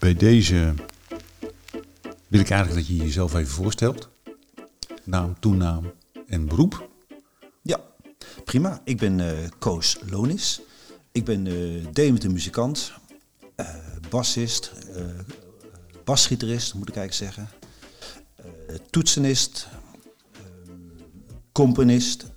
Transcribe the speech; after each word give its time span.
Bij 0.00 0.14
deze 0.14 0.74
wil 2.28 2.40
ik 2.40 2.50
eigenlijk 2.50 2.86
dat 2.86 2.96
je 2.96 3.04
jezelf 3.04 3.34
even 3.34 3.52
voorstelt. 3.52 4.08
Naam, 5.04 5.36
toenaam 5.40 5.92
en 6.26 6.46
beroep. 6.46 6.88
Ja, 7.62 7.80
prima. 8.44 8.80
Ik 8.84 8.96
ben 8.96 9.20
eh 9.20 9.48
Koos 9.58 9.98
Lonis. 10.10 10.60
Ik 11.12 11.24
ben 11.24 11.46
uh, 11.46 12.30
muzikant, 12.32 12.92
eh 13.54 13.74
bassist, 14.08 14.72
eh 14.94 15.04
basgitarist 16.04 16.74
moet 16.74 16.88
ik 16.88 16.96
eigenlijk 16.96 17.34
zeggen, 17.34 17.56
toetsenist, 18.90 19.68
componist, 21.52 22.32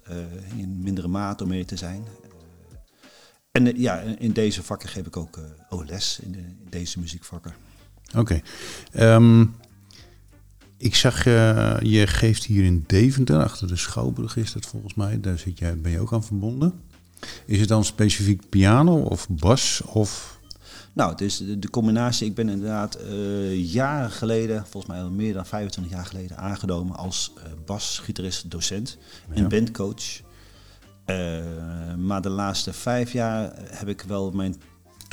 in 0.56 0.82
mindere 0.82 1.08
mate 1.08 1.44
om 1.44 1.50
mee 1.50 1.66
te 1.66 1.76
zijn. 1.76 2.08
En 3.54 3.68
eh, 3.74 3.80
ja, 3.80 4.00
in 4.00 4.32
deze 4.32 4.64
vakken 4.64 4.90
geef 4.90 5.06
ik 5.06 5.18
ook, 5.18 5.38
eh, 5.70 5.80
les, 5.88 6.20
in, 6.22 6.32
de- 6.32 6.38
in 6.38 6.68
deze 6.70 7.00
muziekvakken. 7.00 7.54
Oké. 8.18 8.42
Ehm, 8.92 9.46
ik 10.78 10.96
zag, 10.96 11.26
eh, 11.26 11.78
je 11.82 12.08
geeft 12.08 12.46
hier 12.46 12.64
in 12.64 12.84
Deventer, 12.88 13.44
achter 13.44 13.68
de 13.68 13.76
Schouwburg 13.76 14.36
is 14.38 14.52
dat 14.54 14.66
volgens 14.66 14.94
mij. 14.94 15.20
Daar 15.20 15.38
zit 15.38 15.60
jij, 15.60 15.78
ben 15.78 15.92
je 15.92 16.00
ook 16.00 16.14
aan 16.14 16.24
verbonden. 16.24 16.74
Is 17.46 17.60
het 17.60 17.70
dan 17.70 17.86
specifiek 17.86 18.50
piano 18.50 19.02
of 19.02 19.28
bas 19.30 19.82
of... 19.86 20.40
Nou, 20.94 21.12
het 21.12 21.22
is 21.22 21.38
de, 21.38 21.60
de 21.60 21.70
combinatie. 21.70 22.28
Ik 22.28 22.36
ben 22.36 22.50
inderdaad 22.50 22.98
jaren 23.56 24.12
geleden, 24.12 24.66
volgens 24.70 24.94
mij 24.94 25.02
al 25.04 25.10
meer 25.10 25.34
dan 25.34 25.46
25 25.46 25.94
jaar 25.94 26.06
geleden, 26.06 26.38
aangenomen 26.38 26.96
als 26.96 27.32
eh 27.38 27.44
basgitarist, 27.66 28.52
docent 28.52 28.98
en 29.30 29.42
Ja. 29.42 29.48
bandcoach. 29.48 30.22
Eh, 31.06 31.96
maar 31.98 32.22
de 32.22 32.30
laatste 32.30 32.74
vijf 32.74 33.12
jaar 33.12 33.54
heb 33.56 33.88
ik 33.88 34.02
wel 34.02 34.32
mijn 34.32 34.56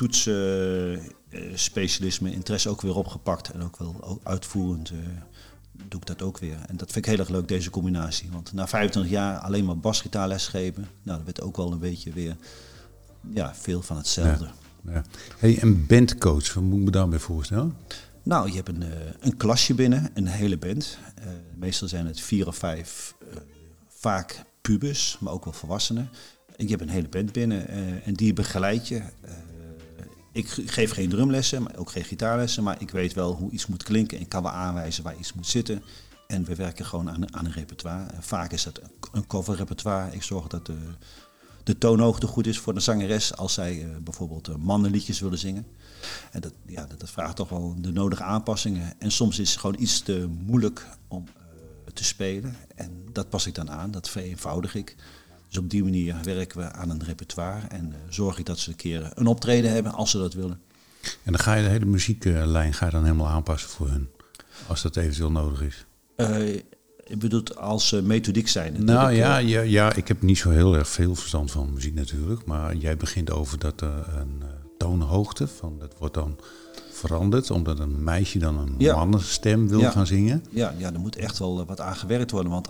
toetsen, 0.00 1.00
eh, 1.30 1.40
specialisme, 1.54 2.32
interesse 2.32 2.68
ook 2.68 2.80
weer 2.80 2.94
opgepakt. 2.94 3.50
En 3.50 3.62
ook 3.62 3.76
wel 3.76 4.20
uitvoerend 4.22 4.90
eh, 4.90 4.96
doe 5.88 6.00
ik 6.00 6.06
dat 6.06 6.22
ook 6.22 6.38
weer. 6.38 6.56
En 6.66 6.76
dat 6.76 6.92
vind 6.92 7.04
ik 7.04 7.10
heel 7.10 7.20
erg 7.20 7.28
leuk, 7.28 7.48
deze 7.48 7.70
combinatie. 7.70 8.28
Want 8.32 8.52
na 8.52 8.68
25 8.68 9.12
jaar 9.12 9.38
alleen 9.38 9.64
maar 9.64 9.78
basgitaarles 9.78 10.48
geven, 10.48 10.88
nou, 11.02 11.16
dat 11.16 11.26
werd 11.26 11.40
ook 11.40 11.56
wel 11.56 11.72
een 11.72 11.78
beetje 11.78 12.12
weer 12.12 12.36
ja, 13.34 13.54
veel 13.54 13.82
van 13.82 13.96
hetzelfde. 13.96 14.48
Ja. 14.84 15.02
Hey, 15.38 15.62
een 15.62 15.86
bandcoach, 15.86 16.54
wat 16.54 16.62
moet 16.62 16.78
ik 16.78 16.84
me 16.84 16.90
daarbij 16.90 17.18
voorstellen? 17.18 17.76
Nou, 18.22 18.48
je 18.48 18.54
hebt 18.56 18.68
een, 18.68 18.82
eh, 18.82 18.88
een 19.20 19.36
klasje 19.36 19.74
binnen, 19.74 20.10
een 20.14 20.26
hele 20.26 20.58
band. 20.58 20.98
Meestal 21.54 21.88
zijn 21.88 22.06
het 22.06 22.20
vier 22.20 22.46
of 22.46 22.56
vijf, 22.56 23.14
vaak 23.88 24.44
pubers, 24.70 25.16
maar 25.20 25.32
ook 25.32 25.44
wel 25.44 25.52
volwassenen. 25.52 26.08
En 26.56 26.64
je 26.64 26.70
hebt 26.70 26.82
een 26.82 26.88
hele 26.88 27.08
band 27.08 27.32
binnen 27.32 27.68
eh, 27.68 28.06
en 28.06 28.14
die 28.14 28.32
begeleid 28.32 28.88
je. 28.88 28.96
Eh, 28.96 29.32
ik 30.32 30.48
ge- 30.48 30.68
geef 30.68 30.90
geen 30.92 31.08
drumlessen, 31.08 31.62
maar 31.62 31.76
ook 31.76 31.90
geen 31.90 32.04
gitaarlessen, 32.04 32.62
maar 32.62 32.80
ik 32.80 32.90
weet 32.90 33.12
wel 33.14 33.34
hoe 33.34 33.50
iets 33.50 33.66
moet 33.66 33.82
klinken. 33.82 34.20
Ik 34.20 34.28
kan 34.28 34.42
wel 34.42 34.52
aanwijzen 34.52 35.04
waar 35.04 35.16
iets 35.18 35.32
moet 35.32 35.46
zitten. 35.46 35.82
En 36.26 36.44
we 36.44 36.54
werken 36.54 36.86
gewoon 36.86 37.10
aan, 37.10 37.34
aan 37.34 37.44
een 37.44 37.52
repertoire. 37.52 38.10
En 38.10 38.22
vaak 38.22 38.52
is 38.52 38.62
dat 38.62 38.80
een 39.12 39.26
coverrepertoire. 39.26 40.12
Ik 40.14 40.22
zorg 40.22 40.46
dat 40.46 40.66
de, 40.66 40.76
de 41.64 41.78
toonhoogte 41.78 42.26
goed 42.26 42.46
is 42.46 42.58
voor 42.58 42.74
de 42.74 42.80
zangeres 42.80 43.36
als 43.36 43.54
zij 43.54 43.82
eh, 43.82 43.88
bijvoorbeeld 44.02 44.48
eh, 44.48 44.54
mannenliedjes 44.54 45.20
willen 45.20 45.38
zingen. 45.38 45.66
En 46.32 46.40
dat, 46.40 46.52
ja, 46.66 46.86
dat, 46.86 47.00
dat 47.00 47.10
vraagt 47.10 47.36
toch 47.36 47.48
wel 47.48 47.74
de 47.78 47.92
nodige 47.92 48.22
aanpassingen. 48.22 48.94
En 48.98 49.10
soms 49.10 49.38
is 49.38 49.50
het 49.50 49.60
gewoon 49.60 49.80
iets 49.80 50.00
te 50.00 50.28
moeilijk 50.46 50.86
om 51.08 51.24
te 52.00 52.06
spelen. 52.06 52.56
En 52.74 53.06
dat 53.12 53.28
pas 53.28 53.46
ik 53.46 53.54
dan 53.54 53.70
aan, 53.70 53.90
dat 53.90 54.08
vereenvoudig 54.08 54.74
ik. 54.74 54.96
Dus 55.48 55.58
op 55.58 55.70
die 55.70 55.82
manier 55.82 56.16
werken 56.22 56.58
we 56.58 56.72
aan 56.72 56.90
een 56.90 57.04
repertoire 57.04 57.66
en 57.66 57.92
eh, 57.92 57.98
zorg 58.08 58.38
ik 58.38 58.46
dat 58.46 58.58
ze 58.58 58.70
een 58.70 58.76
keer 58.76 59.10
een 59.14 59.26
optreden 59.26 59.72
hebben 59.72 59.92
als 59.92 60.10
ze 60.10 60.18
dat 60.18 60.34
willen. 60.34 60.60
En 61.02 61.32
dan 61.32 61.38
ga 61.38 61.54
je 61.54 61.62
de 61.62 61.68
hele 61.68 61.84
muzieklijn 61.84 62.74
ga 62.74 62.84
je 62.86 62.92
dan 62.92 63.04
helemaal 63.04 63.28
aanpassen 63.28 63.70
voor 63.70 63.88
hun. 63.88 64.08
Als 64.66 64.82
dat 64.82 64.96
eventueel 64.96 65.30
nodig 65.30 65.62
is. 65.62 65.84
Eh 66.16 66.60
ik 67.10 67.18
bedoel, 67.18 67.42
als 67.54 67.92
uh, 67.92 68.02
methodiek 68.02 68.48
zijn. 68.48 68.84
Nou 68.84 69.12
ja, 69.12 69.38
ja, 69.38 69.60
ja, 69.60 69.94
ik 69.94 70.08
heb 70.08 70.22
niet 70.22 70.38
zo 70.38 70.50
heel 70.50 70.76
erg 70.76 70.88
veel 70.88 71.14
verstand 71.14 71.50
van 71.50 71.72
muziek 71.72 71.94
natuurlijk. 71.94 72.44
Maar 72.44 72.76
jij 72.76 72.96
begint 72.96 73.30
over 73.30 73.58
dat 73.58 73.80
er 73.80 74.08
een 74.16 74.38
uh, 74.42 74.48
toonhoogte 74.78 75.48
van 75.48 75.78
dat 75.78 75.94
wordt 75.98 76.14
dan 76.14 76.38
veranderd. 77.00 77.50
Omdat 77.50 77.78
een 77.78 78.04
meisje 78.04 78.38
dan 78.38 78.58
een 78.58 78.74
ja. 78.78 78.96
mannenstem 78.96 79.68
wil 79.68 79.80
ja. 79.80 79.90
gaan 79.90 80.06
zingen. 80.06 80.44
Ja, 80.50 80.74
ja, 80.76 80.92
er 80.92 81.00
moet 81.00 81.16
echt 81.16 81.38
wel 81.38 81.64
wat 81.64 81.80
aan 81.80 81.96
gewerkt 81.96 82.30
worden. 82.30 82.52
Want 82.52 82.68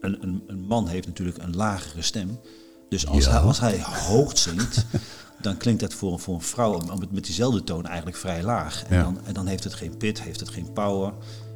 een, 0.00 0.22
een, 0.22 0.42
een 0.46 0.60
man 0.60 0.88
heeft 0.88 1.06
natuurlijk 1.06 1.38
een 1.38 1.56
lagere 1.56 2.02
stem. 2.02 2.38
Dus 2.88 3.06
als, 3.06 3.24
ja. 3.24 3.30
hij, 3.30 3.40
als 3.40 3.60
hij 3.60 3.80
hoog 3.82 4.38
zingt, 4.38 4.86
dan 5.42 5.56
klinkt 5.56 5.80
dat 5.80 5.94
voor, 5.94 6.18
voor 6.18 6.34
een 6.34 6.40
vrouw 6.40 6.82
met 7.10 7.24
diezelfde 7.24 7.64
toon 7.64 7.86
eigenlijk 7.86 8.16
vrij 8.16 8.42
laag. 8.42 8.84
En, 8.84 9.02
dan, 9.02 9.18
en 9.24 9.34
dan 9.34 9.46
heeft 9.46 9.64
het 9.64 9.74
geen 9.74 9.96
pit, 9.96 10.22
heeft 10.22 10.40
het 10.40 10.48
geen 10.48 10.72
power. 10.72 11.12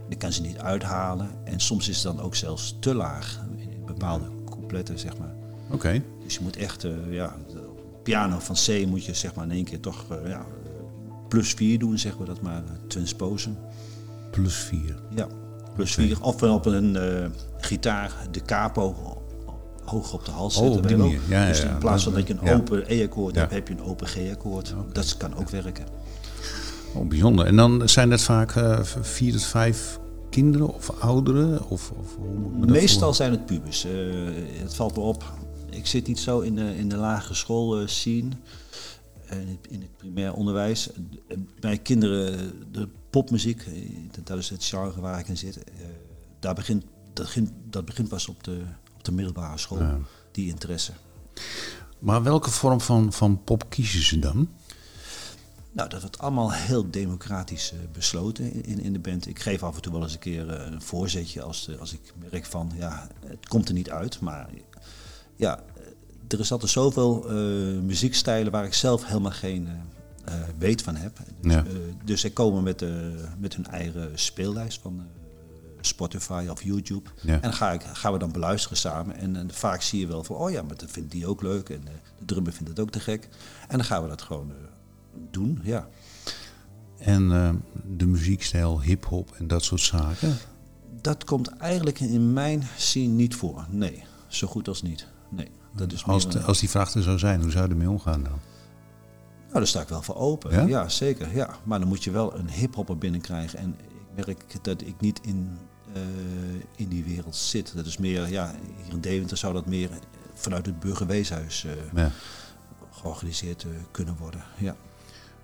Die 0.08 0.18
kan 0.18 0.32
ze 0.32 0.40
niet 0.40 0.58
uithalen. 0.58 1.30
En 1.44 1.60
soms 1.60 1.88
is 1.88 2.02
het 2.02 2.16
dan 2.16 2.24
ook 2.24 2.34
zelfs 2.34 2.76
te 2.80 2.94
laag 2.94 3.40
in 3.56 3.84
bepaalde 3.86 4.24
coupletten, 4.44 4.98
zeg 4.98 5.18
maar. 5.18 5.34
Oké. 5.64 5.74
Okay. 5.74 6.02
Dus 6.24 6.34
je 6.34 6.40
moet 6.42 6.56
echt, 6.56 6.84
uh, 6.84 6.92
ja, 7.10 7.36
piano 8.02 8.38
van 8.38 8.54
C 8.54 8.86
moet 8.86 9.04
je 9.04 9.14
zeg 9.14 9.34
maar 9.34 9.44
in 9.44 9.50
één 9.50 9.64
keer 9.64 9.80
toch 9.80 10.04
uh, 10.12 10.28
ja, 10.28 10.46
plus 11.34 11.54
4 11.54 11.78
doen, 11.78 11.98
zeg 11.98 12.18
maar 12.18 12.26
dat 12.26 12.40
maar, 12.40 12.62
uh, 12.62 12.70
transposen. 12.86 13.56
Plus 14.30 14.54
4? 14.54 14.94
Ja, 15.14 15.26
plus 15.74 15.94
4. 15.94 16.16
Okay. 16.16 16.28
Of 16.28 16.42
op 16.42 16.66
een 16.66 16.94
uh, 16.94 17.26
gitaar 17.58 18.12
de 18.30 18.42
capo 18.42 18.94
hoog 19.84 20.12
op 20.12 20.24
de 20.24 20.30
hals 20.30 20.56
oh, 20.56 20.72
zetten. 20.72 21.20
Ja, 21.28 21.46
dus 21.46 21.60
in 21.60 21.78
plaats 21.78 22.04
van 22.04 22.14
dat 22.14 22.28
je 22.28 22.34
een 22.40 22.50
open 22.50 22.84
E-akkoord 22.86 23.34
hebt, 23.34 23.52
heb 23.52 23.68
je 23.68 23.74
een 23.74 23.82
open 23.82 24.06
G-akkoord. 24.06 24.72
Okay. 24.72 24.92
Dat 24.92 25.16
kan 25.16 25.36
ook 25.36 25.50
werken. 25.50 25.84
Oh, 26.94 27.08
bijzonder. 27.08 27.46
En 27.46 27.56
dan 27.56 27.88
zijn 27.88 28.10
dat 28.10 28.22
vaak 28.22 28.54
uh, 28.54 28.78
vier 28.82 29.32
tot 29.32 29.44
vijf 29.44 29.98
kinderen 30.30 30.74
of 30.74 30.90
ouderen? 31.00 31.70
Of, 31.70 31.92
of 31.98 32.16
hoe 32.16 32.50
moet 32.52 32.70
Meestal 32.70 33.00
voor? 33.00 33.14
zijn 33.14 33.30
het 33.30 33.46
pubers. 33.46 33.86
Uh, 33.86 33.92
het 34.62 34.74
valt 34.74 34.96
me 34.96 35.02
op. 35.02 35.24
Ik 35.70 35.86
zit 35.86 36.06
niet 36.06 36.18
zo 36.18 36.40
in 36.40 36.54
de, 36.54 36.76
in 36.76 36.88
de 36.88 36.96
lagere 36.96 37.34
school 37.34 37.80
uh, 37.80 37.86
scene. 37.86 38.28
In 39.40 39.48
het, 39.48 39.66
in 39.68 39.80
het 39.80 39.96
primair 39.96 40.32
onderwijs. 40.32 40.90
Bij 41.60 41.78
kinderen, 41.78 42.52
de 42.72 42.88
popmuziek, 43.10 43.64
dat 44.24 44.38
is 44.38 44.50
het 44.50 44.64
genre 44.64 45.00
waar 45.00 45.18
ik 45.18 45.28
in 45.28 45.36
zit. 45.36 45.58
daar 46.38 46.54
begint, 46.54 46.84
dat, 47.12 47.24
begint, 47.24 47.50
dat 47.70 47.84
begint 47.84 48.08
pas 48.08 48.28
op 48.28 48.44
de, 48.44 48.62
op 48.94 49.04
de 49.04 49.12
middelbare 49.12 49.58
school, 49.58 49.80
ja. 49.80 49.98
die 50.30 50.48
interesse. 50.48 50.92
Maar 51.98 52.22
welke 52.22 52.50
vorm 52.50 52.80
van, 52.80 53.12
van 53.12 53.44
pop 53.44 53.70
kiezen 53.70 54.02
ze 54.02 54.18
dan? 54.18 54.48
Nou, 55.74 55.88
dat 55.88 56.00
wordt 56.00 56.18
allemaal 56.18 56.52
heel 56.52 56.90
democratisch 56.90 57.72
uh, 57.72 57.78
besloten 57.92 58.64
in, 58.64 58.80
in 58.80 58.92
de 58.92 58.98
band. 58.98 59.26
Ik 59.26 59.38
geef 59.38 59.62
af 59.62 59.76
en 59.76 59.82
toe 59.82 59.92
wel 59.92 60.02
eens 60.02 60.12
een 60.12 60.18
keer 60.18 60.46
uh, 60.46 60.66
een 60.66 60.82
voorzetje 60.82 61.42
als, 61.42 61.64
de, 61.64 61.78
als 61.78 61.92
ik 61.92 62.00
merk 62.30 62.44
van, 62.46 62.72
ja, 62.76 63.08
het 63.26 63.48
komt 63.48 63.68
er 63.68 63.74
niet 63.74 63.90
uit. 63.90 64.20
Maar 64.20 64.48
ja, 65.36 65.62
er 66.34 66.40
is 66.40 66.52
altijd 66.52 66.70
zoveel 66.70 67.24
uh, 67.26 67.80
muziekstijlen 67.80 68.52
waar 68.52 68.64
ik 68.64 68.74
zelf 68.74 69.06
helemaal 69.06 69.30
geen 69.30 69.68
weet 70.58 70.82
van 70.82 70.96
heb. 70.96 71.18
Dus, 71.40 71.52
ja. 71.52 71.64
dus 72.04 72.20
zij 72.20 72.30
komen 72.30 72.62
met, 72.62 72.84
met 73.38 73.54
hun 73.54 73.66
eigen 73.66 74.10
speellijst 74.14 74.80
van 74.80 75.06
Spotify 75.86 76.46
of 76.50 76.62
YouTube. 76.62 77.10
Ja. 77.20 77.34
En 77.34 77.40
dan 77.40 77.52
ga 77.52 77.72
ik, 77.72 77.82
gaan 77.82 78.12
we 78.12 78.18
dan 78.18 78.32
beluisteren 78.32 78.76
samen. 78.76 79.16
En, 79.16 79.36
en, 79.36 79.50
vaak 79.52 79.82
zie 79.82 80.00
je 80.00 80.06
wel 80.06 80.24
van, 80.24 80.36
oh 80.36 80.50
ja, 80.50 80.62
maar 80.62 80.76
dat 80.76 80.90
vindt 80.90 81.10
die 81.10 81.26
ook 81.26 81.42
leuk. 81.42 81.68
En 81.68 81.82
de 82.18 82.24
drummer 82.24 82.52
vindt 82.52 82.68
het 82.68 82.80
ook 82.80 82.90
te 82.90 83.00
gek. 83.00 83.28
En 83.68 83.76
dan 83.76 83.86
gaan 83.86 84.02
we 84.02 84.08
dat 84.08 84.22
gewoon 84.22 84.52
doen, 85.30 85.60
ja. 85.62 85.88
En 86.98 87.30
uh, 87.30 87.50
de 87.96 88.06
muziekstijl, 88.06 88.82
hip-hop 88.82 89.32
en 89.32 89.46
dat 89.46 89.64
soort 89.64 89.80
zaken? 89.80 90.36
Dat 91.00 91.24
komt 91.24 91.48
eigenlijk 91.48 92.00
in 92.00 92.32
mijn 92.32 92.62
scene 92.76 93.12
niet 93.12 93.34
voor. 93.34 93.66
Nee, 93.70 94.04
zo 94.26 94.46
goed 94.46 94.68
als 94.68 94.82
niet. 94.82 95.06
Nee, 95.30 95.50
dat 95.76 95.92
is 95.92 96.04
als, 96.04 96.44
als 96.44 96.58
die 96.60 96.70
vraag 96.70 96.94
er 96.94 97.02
zou 97.02 97.18
zijn, 97.18 97.40
hoe 97.40 97.50
zou 97.50 97.64
je 97.64 97.70
ermee 97.70 97.90
omgaan 97.90 98.22
dan? 98.22 98.40
Nou, 99.54 99.66
daar 99.66 99.66
sta 99.66 99.80
ik 99.80 99.88
wel 99.88 100.02
voor 100.02 100.16
open. 100.16 100.52
Ja, 100.52 100.66
ja 100.66 100.88
zeker. 100.88 101.34
Ja. 101.34 101.58
Maar 101.64 101.78
dan 101.78 101.88
moet 101.88 102.04
je 102.04 102.10
wel 102.10 102.38
een 102.38 102.50
hip-hopper 102.50 102.98
binnenkrijgen. 102.98 103.58
En 103.58 103.76
ik 103.78 104.26
merk 104.26 104.64
dat 104.64 104.82
ik 104.82 105.00
niet 105.00 105.20
in, 105.22 105.58
uh, 105.96 106.02
in 106.76 106.88
die 106.88 107.04
wereld 107.04 107.36
zit. 107.36 107.72
Dat 107.76 107.86
is 107.86 107.98
meer, 107.98 108.28
ja, 108.28 108.54
hier 108.82 108.92
in 108.92 109.00
Deventer 109.00 109.36
zou 109.36 109.52
dat 109.52 109.66
meer 109.66 109.90
vanuit 110.34 110.66
het 110.66 110.80
burgerweeshuis 110.80 111.64
uh, 111.64 111.72
ja. 111.94 112.10
georganiseerd 112.90 113.66
kunnen 113.90 114.16
worden. 114.16 114.42
Ja. 114.58 114.76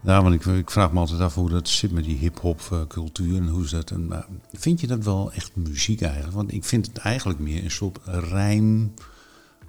Ja, 0.02 0.22
want 0.22 0.34
ik, 0.34 0.44
ik, 0.44 0.70
vraag 0.70 0.92
me 0.92 0.98
altijd 0.98 1.20
af 1.20 1.34
hoe 1.34 1.50
dat 1.50 1.68
zit 1.68 1.92
met 1.92 2.04
die 2.04 2.16
hip-hop 2.16 2.86
cultuur 2.88 3.36
en 3.36 3.48
hoe 3.48 3.64
is 3.64 3.70
dat. 3.70 3.90
En, 3.90 4.24
vind 4.52 4.80
je 4.80 4.86
dat 4.86 5.04
wel 5.04 5.32
echt 5.32 5.56
muziek 5.56 6.00
eigenlijk? 6.00 6.34
Want 6.34 6.52
ik 6.52 6.64
vind 6.64 6.86
het 6.86 6.96
eigenlijk 6.96 7.38
meer 7.38 7.64
een 7.64 7.70
soort 7.70 7.98
rijm 8.04 8.92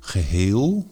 geheel, 0.02 0.88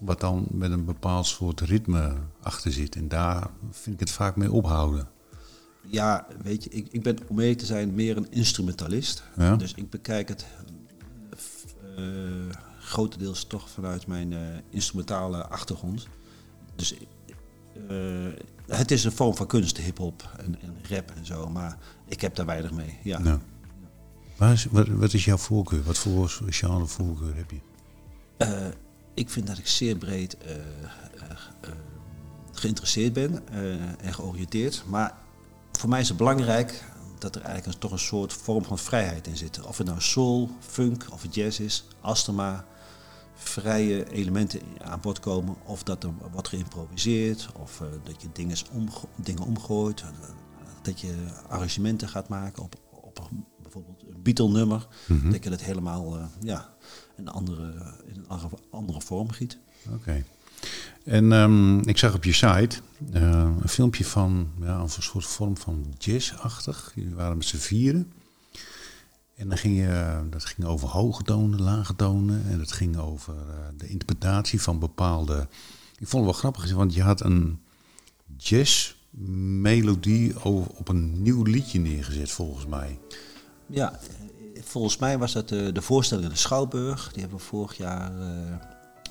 wat 0.00 0.20
dan 0.20 0.46
met 0.50 0.70
een 0.70 0.84
bepaald 0.84 1.26
soort 1.26 1.60
ritme 1.60 2.14
achter 2.42 2.72
zit. 2.72 2.96
En 2.96 3.08
daar 3.08 3.50
vind 3.70 3.94
ik 3.94 4.00
het 4.00 4.10
vaak 4.10 4.36
mee 4.36 4.52
ophouden. 4.52 5.08
Ja, 5.88 6.26
weet 6.42 6.64
je, 6.64 6.70
ik, 6.70 6.88
ik 6.90 7.02
ben 7.02 7.18
om 7.26 7.36
mee 7.36 7.54
te 7.54 7.66
zijn 7.66 7.94
meer 7.94 8.16
een 8.16 8.30
instrumentalist. 8.30 9.22
Ja? 9.36 9.56
Dus 9.56 9.74
ik 9.74 9.90
bekijk 9.90 10.28
het 10.28 10.46
uh, 11.98 12.54
grotendeels 12.80 13.44
toch 13.44 13.70
vanuit 13.70 14.06
mijn 14.06 14.34
instrumentale 14.70 15.46
achtergrond. 15.46 16.06
Dus 16.76 16.94
het 18.66 18.90
is 18.90 19.04
een 19.04 19.12
vorm 19.12 19.36
van 19.36 19.46
kunst, 19.46 19.78
hip-hop 19.78 20.30
en, 20.36 20.60
en, 20.60 20.74
rap 20.88 21.10
en 21.16 21.26
zo, 21.26 21.48
maar 21.48 21.78
ik 22.08 22.20
heb 22.20 22.34
daar 22.34 22.46
weinig 22.46 22.72
mee. 22.72 22.98
Ja. 23.02 23.18
Nou. 23.18 23.38
Waar 24.36 24.52
is, 24.52 24.64
wat, 24.64 24.88
wat, 24.88 25.12
is 25.12 25.24
jouw 25.24 25.36
voorkeur? 25.36 25.82
Wat 25.82 25.98
voor 25.98 26.28
genre 26.46 26.86
voorkeur 26.86 27.36
heb 27.36 27.50
je? 27.50 27.60
Uh, 28.38 28.66
ik 29.14 29.30
vind 29.30 29.46
dat 29.46 29.58
ik 29.58 29.66
zeer 29.66 29.96
breed 29.96 30.36
uh, 30.46 30.50
uh, 30.52 31.70
geïnteresseerd 32.52 33.12
ben 33.12 33.48
en 34.00 34.14
georiënteerd. 34.14 34.82
Maar 34.86 35.14
voor 35.72 35.88
mij 35.88 36.00
is 36.00 36.08
het 36.08 36.16
belangrijk 36.16 36.84
dat 37.18 37.34
er 37.34 37.42
eigenlijk 37.42 37.74
een, 37.74 37.80
toch 37.80 37.92
een 37.92 37.98
soort 37.98 38.32
vorm 38.32 38.64
van 38.64 38.78
vrijheid 38.78 39.26
in 39.26 39.36
zit. 39.36 39.62
Of 39.62 39.78
het 39.78 39.86
nou 39.86 40.00
soul, 40.00 40.50
funk 40.60 41.06
of 41.12 41.26
jazz 41.30 41.58
is, 41.60 41.84
astma, 42.00 42.64
vrije 43.34 44.10
elementen 44.10 44.60
aan 44.82 45.00
bod 45.00 45.20
komen. 45.20 45.56
Of 45.64 45.82
dat 45.82 46.04
er 46.04 46.10
wordt 46.32 46.48
geïmproviseerd, 46.48 47.48
of 47.54 47.82
dat 48.04 48.22
je 48.22 48.28
dingen, 48.32 48.56
dingen 49.16 49.42
omgooit. 49.42 50.04
dat 50.82 51.00
je 51.00 51.14
arrangementen 51.48 52.08
gaat 52.08 52.28
maken 52.28 52.62
op, 52.62 52.74
op 52.90 53.30
bijvoorbeeld 53.62 54.04
Beatle-nummer. 54.26 54.86
Mhm. 55.06 55.30
Dat 55.30 55.44
je 55.44 55.50
dat 55.50 55.62
helemaal 55.62 56.30
ja, 56.40 56.74
een 57.16 57.28
andere, 57.28 57.72
in 58.06 58.24
een 58.28 58.50
andere 58.70 59.00
vorm 59.00 59.30
giet. 59.30 59.58
Oké. 59.92 60.24
En 61.04 61.32
um, 61.32 61.80
ik 61.80 61.98
zag 61.98 62.14
op 62.14 62.24
je 62.24 62.32
site 62.32 62.76
uh, 63.14 63.50
een 63.60 63.68
filmpje 63.68 64.04
van 64.04 64.48
ja, 64.60 64.78
een 64.78 64.88
soort 64.88 65.26
vorm 65.26 65.56
van 65.56 65.94
jazz-achtig. 65.98 66.92
Jullie 66.94 67.14
waren 67.14 67.36
met 67.36 67.46
z'n 67.46 67.56
vieren. 67.56 68.12
En 69.36 69.48
dan 69.48 69.58
ging 69.58 69.76
je, 69.76 70.20
dat 70.30 70.44
ging 70.44 70.66
over 70.66 70.88
hoge 70.88 71.22
tonen, 71.22 71.62
lage 71.62 71.96
tonen. 71.96 72.44
En 72.50 72.58
dat 72.58 72.72
ging 72.72 72.96
over 72.96 73.34
uh, 73.34 73.40
de 73.78 73.88
interpretatie 73.88 74.62
van 74.62 74.78
bepaalde... 74.78 75.48
Ik 75.98 76.08
vond 76.08 76.24
het 76.24 76.32
wel 76.32 76.40
grappig, 76.40 76.72
want 76.72 76.94
je 76.94 77.02
had 77.02 77.20
een 77.20 77.60
jazz-melodie 78.36 80.44
op 80.44 80.88
een 80.88 81.22
nieuw 81.22 81.42
liedje 81.42 81.78
neergezet, 81.78 82.30
volgens 82.30 82.66
mij. 82.66 82.98
Ja, 83.66 83.98
volgens 84.60 84.96
mij 84.96 85.18
was 85.18 85.32
dat 85.32 85.48
de, 85.48 85.72
de 85.72 85.82
voorstelling 85.82 86.26
in 86.26 86.32
de 86.32 86.38
Schouwburg. 86.38 87.12
Die 87.12 87.20
hebben 87.20 87.38
we 87.38 87.44
vorig 87.44 87.76
jaar 87.76 88.18
uh, 88.18 88.26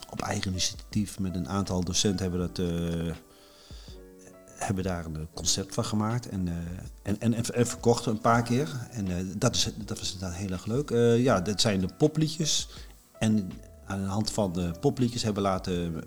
op 0.10 0.22
eigen 0.22 0.52
initiatief 0.52 1.20
met 1.20 1.36
een 1.36 1.50
aantal 1.50 1.84
docenten 1.84 2.30
hebben 2.30 2.48
dat... 2.48 2.60
Uh, 2.60 3.14
hebben 4.56 4.84
daar 4.84 5.06
een 5.06 5.28
concept 5.34 5.74
van 5.74 5.86
gemaakt 5.86 6.30
en, 6.30 6.48
en, 7.02 7.20
en, 7.20 7.34
en, 7.54 7.66
verkocht 7.68 8.06
een 8.06 8.20
paar 8.20 8.44
keer. 8.44 8.88
En 8.92 9.34
dat, 9.38 9.56
is, 9.56 9.70
dat 9.86 10.00
was 10.00 10.14
inderdaad 10.14 10.38
heel 10.38 10.50
erg 10.50 10.66
leuk. 10.66 10.90
ja, 11.20 11.42
dat 11.42 11.62
zijn 11.62 11.80
de 11.80 11.90
popliedjes. 11.98 12.70
En 13.20 13.52
aan 13.86 14.02
de 14.02 14.08
hand 14.08 14.32
van 14.32 14.54
de 14.54 14.72
popliedjes 14.80 15.24
hebben 15.24 15.44
laten 15.44 16.04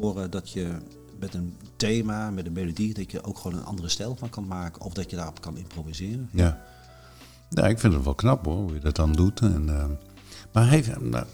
horen 0.00 0.30
dat 0.30 0.50
je 0.50 0.76
met 1.18 1.34
een 1.34 1.56
thema, 1.76 2.30
met 2.30 2.46
een 2.46 2.52
melodie, 2.52 2.94
dat 2.94 3.10
je 3.10 3.24
ook 3.24 3.38
gewoon 3.38 3.58
een 3.58 3.64
andere 3.64 3.88
stijl 3.88 4.16
van 4.16 4.30
kan 4.30 4.46
maken. 4.46 4.82
Of 4.82 4.92
dat 4.92 5.10
je 5.10 5.16
daarop 5.16 5.40
kan 5.40 5.56
improviseren. 5.56 6.28
Ja. 6.32 6.60
Ja, 7.48 7.66
ik 7.66 7.78
vind 7.78 7.92
het 7.92 8.04
wel 8.04 8.14
knap 8.14 8.44
hoor, 8.44 8.56
hoe 8.56 8.74
je 8.74 8.80
dat 8.80 8.96
dan 8.96 9.12
doet. 9.12 9.40
En, 9.40 9.64
uh, 9.68 9.84
maar 10.52 10.72
even, 10.72 11.08
nou, 11.08 11.24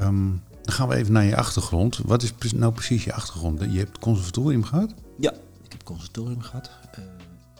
um, 0.00 0.42
dan 0.62 0.74
gaan 0.74 0.88
we 0.88 0.94
even 0.94 1.12
naar 1.12 1.24
je 1.24 1.36
achtergrond. 1.36 2.00
Wat 2.04 2.22
is 2.22 2.32
nou 2.52 2.72
precies 2.72 3.04
je 3.04 3.12
achtergrond? 3.12 3.60
Je 3.60 3.78
hebt 3.78 3.98
conservatorium 3.98 4.64
gehad? 4.64 4.94
Ja, 5.18 5.32
ik 5.62 5.72
heb 5.72 5.82
conservatorium 5.82 6.40
gehad. 6.40 6.70
Uh, 6.98 7.04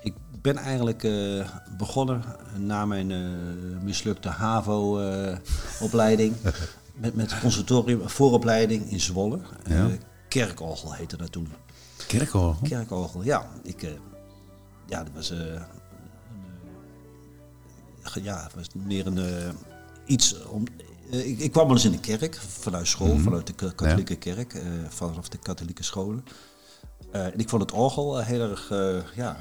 ik 0.02 0.14
ben 0.43 0.56
eigenlijk 0.56 1.02
uh, 1.02 1.46
begonnen 1.78 2.22
na 2.58 2.87
mijn 2.87 3.12
mislukte 3.84 4.28
HAVO-opleiding. 4.28 6.34
met, 6.94 7.14
met 7.14 7.40
conservatorium, 7.40 8.08
vooropleiding 8.08 8.90
in 8.90 9.00
Zwolle. 9.00 9.38
Ja. 9.69 9.88
Kerkorgel 10.28 10.93
heette 10.93 11.16
dat 11.16 11.32
toen. 11.32 11.49
Kerkorgel? 12.06 12.69
Kerkorgel, 12.69 13.22
ja. 13.22 13.46
Ik, 13.62 13.81
ja, 14.87 15.04
dat 15.04 15.12
was 15.14 15.32
ja, 18.22 18.43
het 18.43 18.54
was 18.54 18.66
meer 18.72 19.06
een 19.06 19.19
uh, 19.19 19.52
iets 20.04 20.44
om. 20.44 20.64
Uh, 21.10 21.26
ik, 21.26 21.38
ik, 21.38 21.52
kwam 21.52 21.66
wel 21.66 21.76
eens 21.76 21.84
in 21.84 21.93
de 21.93 22.00
kerk 22.00 22.34
vanuit 22.34 22.87
school, 22.87 23.14
mm 23.14 23.22
vanuit 23.22 23.46
de 23.46 23.52
katholieke 23.52 24.12
ja. 24.12 24.19
kerk, 24.19 24.54
uh, 24.54 24.62
vanaf 24.88 25.28
de 25.28 25.38
katholieke 25.38 25.82
scholen. 25.82 26.25
en 27.10 27.38
ik 27.38 27.49
vond 27.49 27.62
het 27.62 27.72
orgel 27.72 28.19
heel 28.19 28.50
erg, 28.50 28.69
ja, 29.14 29.37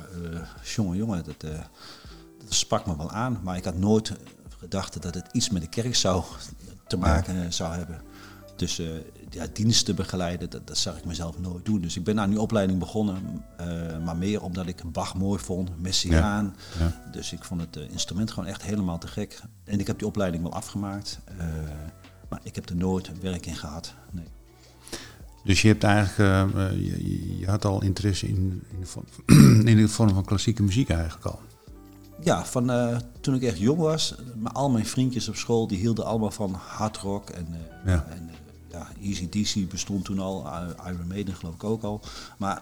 jongen, 0.63 0.97
jongen, 0.97 1.23
dat, 1.23 1.39
dat 1.39 2.53
sprak 2.53 2.85
me 2.85 2.97
wel 2.97 3.11
aan. 3.11 3.39
Maar 3.43 3.57
ik 3.57 3.63
had 3.63 3.77
nooit 3.77 4.13
gedacht 4.59 5.01
dat 5.01 5.13
het 5.13 5.27
iets 5.31 5.49
met 5.49 5.61
de 5.61 5.69
kerk 5.69 5.95
zou 5.95 6.23
te 6.87 6.97
maken 6.97 7.35
ja. 7.35 7.51
zou 7.51 7.73
hebben. 7.73 8.01
Dus 8.61 8.79
uh, 8.79 8.89
ja, 9.29 9.45
diensten 9.53 9.95
begeleiden, 9.95 10.49
dat, 10.49 10.67
dat 10.67 10.77
zag 10.77 10.97
ik 10.97 11.05
mezelf 11.05 11.39
nooit 11.39 11.65
doen. 11.65 11.81
Dus 11.81 11.95
ik 11.95 12.03
ben 12.03 12.19
aan 12.19 12.29
die 12.29 12.41
opleiding 12.41 12.79
begonnen, 12.79 13.43
uh, 13.61 14.05
maar 14.05 14.17
meer 14.17 14.41
omdat 14.41 14.67
ik 14.67 14.91
Bach 14.91 15.15
mooi 15.15 15.39
vond, 15.39 15.81
Messiaan. 15.81 16.55
Ja, 16.79 16.85
ja. 16.85 17.11
Dus 17.11 17.31
ik 17.31 17.43
vond 17.43 17.61
het 17.61 17.77
uh, 17.77 17.91
instrument 17.91 18.31
gewoon 18.31 18.49
echt 18.49 18.61
helemaal 18.61 18.97
te 18.97 19.07
gek. 19.07 19.41
En 19.63 19.79
ik 19.79 19.87
heb 19.87 19.97
die 19.97 20.07
opleiding 20.07 20.43
wel 20.43 20.53
afgemaakt, 20.53 21.19
maar 22.29 22.39
ik 22.43 22.55
heb 22.55 22.69
er 22.69 22.75
nooit 22.75 23.19
werk 23.21 23.45
in 23.45 23.55
gehad. 23.55 23.93
Nee. 24.11 24.27
Dus 25.43 25.61
je 25.61 25.67
hebt 25.67 25.83
eigenlijk, 25.83 26.73
je, 26.73 27.39
je, 27.39 27.45
had 27.45 27.65
al 27.65 27.83
interesse 27.83 28.27
in, 28.27 28.63
in, 28.71 28.79
de 28.79 28.85
vorm, 28.85 29.05
in 29.67 29.77
de 29.77 29.87
vorm 29.87 30.09
van 30.09 30.25
klassieke 30.25 30.63
muziek 30.63 30.89
eigenlijk 30.89 31.25
al? 31.25 31.39
ja, 32.23 32.45
van 32.45 32.71
uh, 32.71 32.97
toen 33.21 33.35
ik 33.35 33.43
echt 33.43 33.57
jong 33.57 33.79
was, 33.79 34.15
maar 34.35 34.51
al 34.51 34.69
mijn 34.69 34.85
vriendjes 34.85 35.29
op 35.29 35.35
school 35.35 35.67
die 35.67 35.77
hielden 35.77 36.05
allemaal 36.05 36.31
van 36.31 36.53
hard 36.53 36.97
rock 36.97 37.29
en, 37.29 37.47
uh, 37.49 37.93
ja. 37.93 38.05
en 38.09 38.29
ja, 38.71 38.88
Easy 39.01 39.29
DC 39.29 39.69
bestond 39.69 40.06
toen 40.06 40.19
al, 40.19 40.47
Iron 40.88 41.07
Maiden 41.07 41.35
geloof 41.35 41.53
ik 41.53 41.63
ook 41.63 41.83
al. 41.83 42.01
Maar 42.38 42.62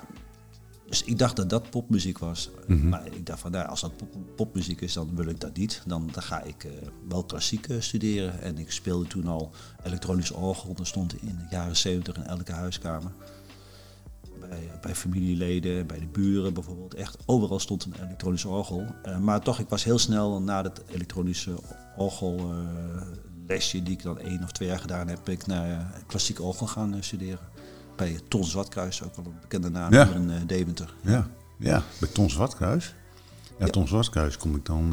dus 0.89 1.03
ik 1.03 1.17
dacht 1.17 1.35
dat 1.35 1.49
dat 1.49 1.69
popmuziek 1.69 2.17
was. 2.17 2.49
Mm-hmm. 2.67 2.89
Maar 2.89 3.05
ik 3.05 3.25
dacht 3.25 3.39
van, 3.39 3.51
nou, 3.51 3.67
als 3.67 3.81
dat 3.81 3.97
pop, 3.97 4.15
popmuziek 4.35 4.81
is, 4.81 4.93
dan 4.93 5.15
wil 5.15 5.27
ik 5.27 5.39
dat 5.39 5.57
niet. 5.57 5.81
Dan, 5.85 6.09
dan 6.11 6.23
ga 6.23 6.41
ik 6.41 6.63
uh, 6.63 6.71
wel 7.07 7.23
klassiek 7.23 7.67
uh, 7.67 7.81
studeren. 7.81 8.41
En 8.41 8.57
ik 8.57 8.71
speelde 8.71 9.07
toen 9.07 9.27
al 9.27 9.51
elektronisch 9.83 10.31
orgel. 10.31 10.73
Dat 10.73 10.87
stond 10.87 11.21
in 11.21 11.35
de 11.37 11.45
jaren 11.49 11.77
70 11.77 12.15
in 12.15 12.23
elke 12.23 12.51
huiskamer. 12.51 13.11
Bij, 14.39 14.71
bij 14.81 14.95
familieleden, 14.95 15.87
bij 15.87 15.99
de 15.99 16.07
buren 16.07 16.53
bijvoorbeeld. 16.53 16.93
Echt 16.93 17.17
overal 17.25 17.59
stond 17.59 17.85
een 17.85 18.05
elektronisch 18.05 18.45
orgel. 18.45 18.85
Uh, 19.05 19.17
maar 19.17 19.41
toch, 19.41 19.59
ik 19.59 19.69
was 19.69 19.83
heel 19.83 19.99
snel 19.99 20.41
na 20.41 20.61
dat 20.61 20.83
elektronische 20.87 21.55
orgel 21.97 22.53
lesje 23.49 23.83
die 23.83 23.93
ik 23.93 24.03
dan 24.03 24.19
één 24.19 24.43
of 24.43 24.51
twee 24.51 24.67
jaar 24.67 24.79
gedaan 24.79 25.07
heb, 25.07 25.19
ben 25.23 25.33
ik 25.33 25.47
naar 25.47 25.69
uh, 25.69 25.77
klassieke 26.07 26.43
orgel 26.43 26.67
gaan 26.67 26.95
uh, 26.95 27.01
studeren. 27.01 27.47
Bij 27.95 28.19
Ton 28.27 28.43
Zwartkruis, 28.43 29.03
ook 29.03 29.15
wel 29.15 29.25
een 29.25 29.39
bekende 29.41 29.69
naam 29.69 29.93
ja. 29.93 30.07
in 30.09 30.43
Deventer. 30.47 30.93
Ja, 31.01 31.27
ja, 31.57 31.83
bij 31.99 32.09
Ton 32.09 32.29
Zwartkruis. 32.29 32.95
Ja, 33.57 33.65
ja. 33.65 33.71
Ton 33.71 33.87
Zwartkruis 33.87 34.37
kom 34.37 34.55
ik 34.55 34.65
dan 34.65 34.89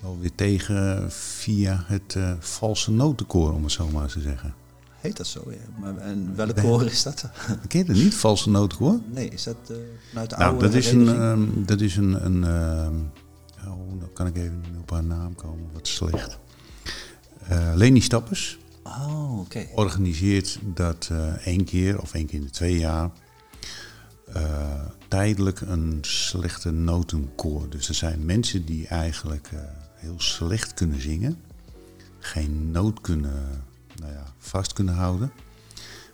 wel 0.00 0.18
weer 0.20 0.34
tegen 0.34 1.12
via 1.12 1.84
het 1.86 2.16
valse 2.38 2.90
notenkoor, 2.90 3.52
om 3.52 3.62
het 3.62 3.72
zo 3.72 3.88
maar 3.88 4.08
te 4.08 4.20
zeggen. 4.20 4.54
Heet 5.00 5.16
dat 5.16 5.26
zo, 5.26 5.42
ja. 5.46 5.80
Maar, 5.80 5.96
en 5.96 6.36
welk 6.36 6.56
koor 6.56 6.84
is 6.84 7.02
dat? 7.02 7.24
Ken 7.68 7.78
je 7.78 7.84
dat 7.84 7.96
niet, 7.96 8.14
valse 8.14 8.50
notenkoor? 8.50 9.00
Nee, 9.10 9.28
is 9.28 9.42
dat 9.42 9.72
vanuit 10.08 10.30
de 10.30 10.36
nou, 10.36 10.50
oude 10.50 10.66
dat 10.66 10.74
is 10.74 10.92
een, 10.92 11.08
um, 11.08 11.66
dat 11.66 11.80
is 11.80 11.96
een, 11.96 12.24
een 12.24 12.42
um, 12.42 13.10
oh, 13.66 14.00
dan 14.00 14.12
kan 14.12 14.26
ik 14.26 14.36
even 14.36 14.60
niet 14.60 14.70
meer 14.70 14.80
op 14.80 14.90
haar 14.90 15.04
naam 15.04 15.34
komen, 15.34 15.68
wat 15.72 15.88
slecht. 15.88 16.38
Uh, 17.50 17.72
Leni 17.74 18.00
Stappers 18.00 18.58
oh, 18.82 19.38
okay. 19.38 19.68
organiseert 19.74 20.58
dat 20.74 21.08
uh, 21.12 21.46
één 21.46 21.64
keer 21.64 22.00
of 22.00 22.14
één 22.14 22.26
keer 22.26 22.38
in 22.38 22.44
de 22.44 22.50
twee 22.50 22.78
jaar 22.78 23.10
uh, 24.36 24.84
tijdelijk 25.08 25.60
een 25.60 25.98
slechte 26.00 26.70
notenkoor. 26.70 27.68
Dus 27.68 27.88
er 27.88 27.94
zijn 27.94 28.24
mensen 28.24 28.64
die 28.64 28.86
eigenlijk 28.86 29.50
heel 29.94 30.20
slecht 30.20 30.74
kunnen 30.74 31.00
zingen, 31.00 31.36
geen 32.18 32.70
noot 32.70 33.00
kunnen, 33.00 33.64
nou 34.00 34.12
ja, 34.12 34.32
vast 34.38 34.72
kunnen 34.72 34.94
houden. 34.94 35.32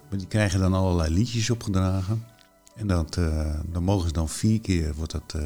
Maar 0.09 0.19
die 0.19 0.29
krijgen 0.29 0.61
dan 0.61 0.75
allerlei 0.75 1.15
liedjes 1.15 1.51
opgedragen. 1.51 2.25
En 2.77 2.87
dat, 2.87 3.15
dan 3.73 3.83
mogen 3.83 4.07
ze 4.07 4.13
dan 4.13 4.29
vier 4.29 4.61
keer 4.61 4.95
wordt 4.95 5.13
dat 5.13 5.37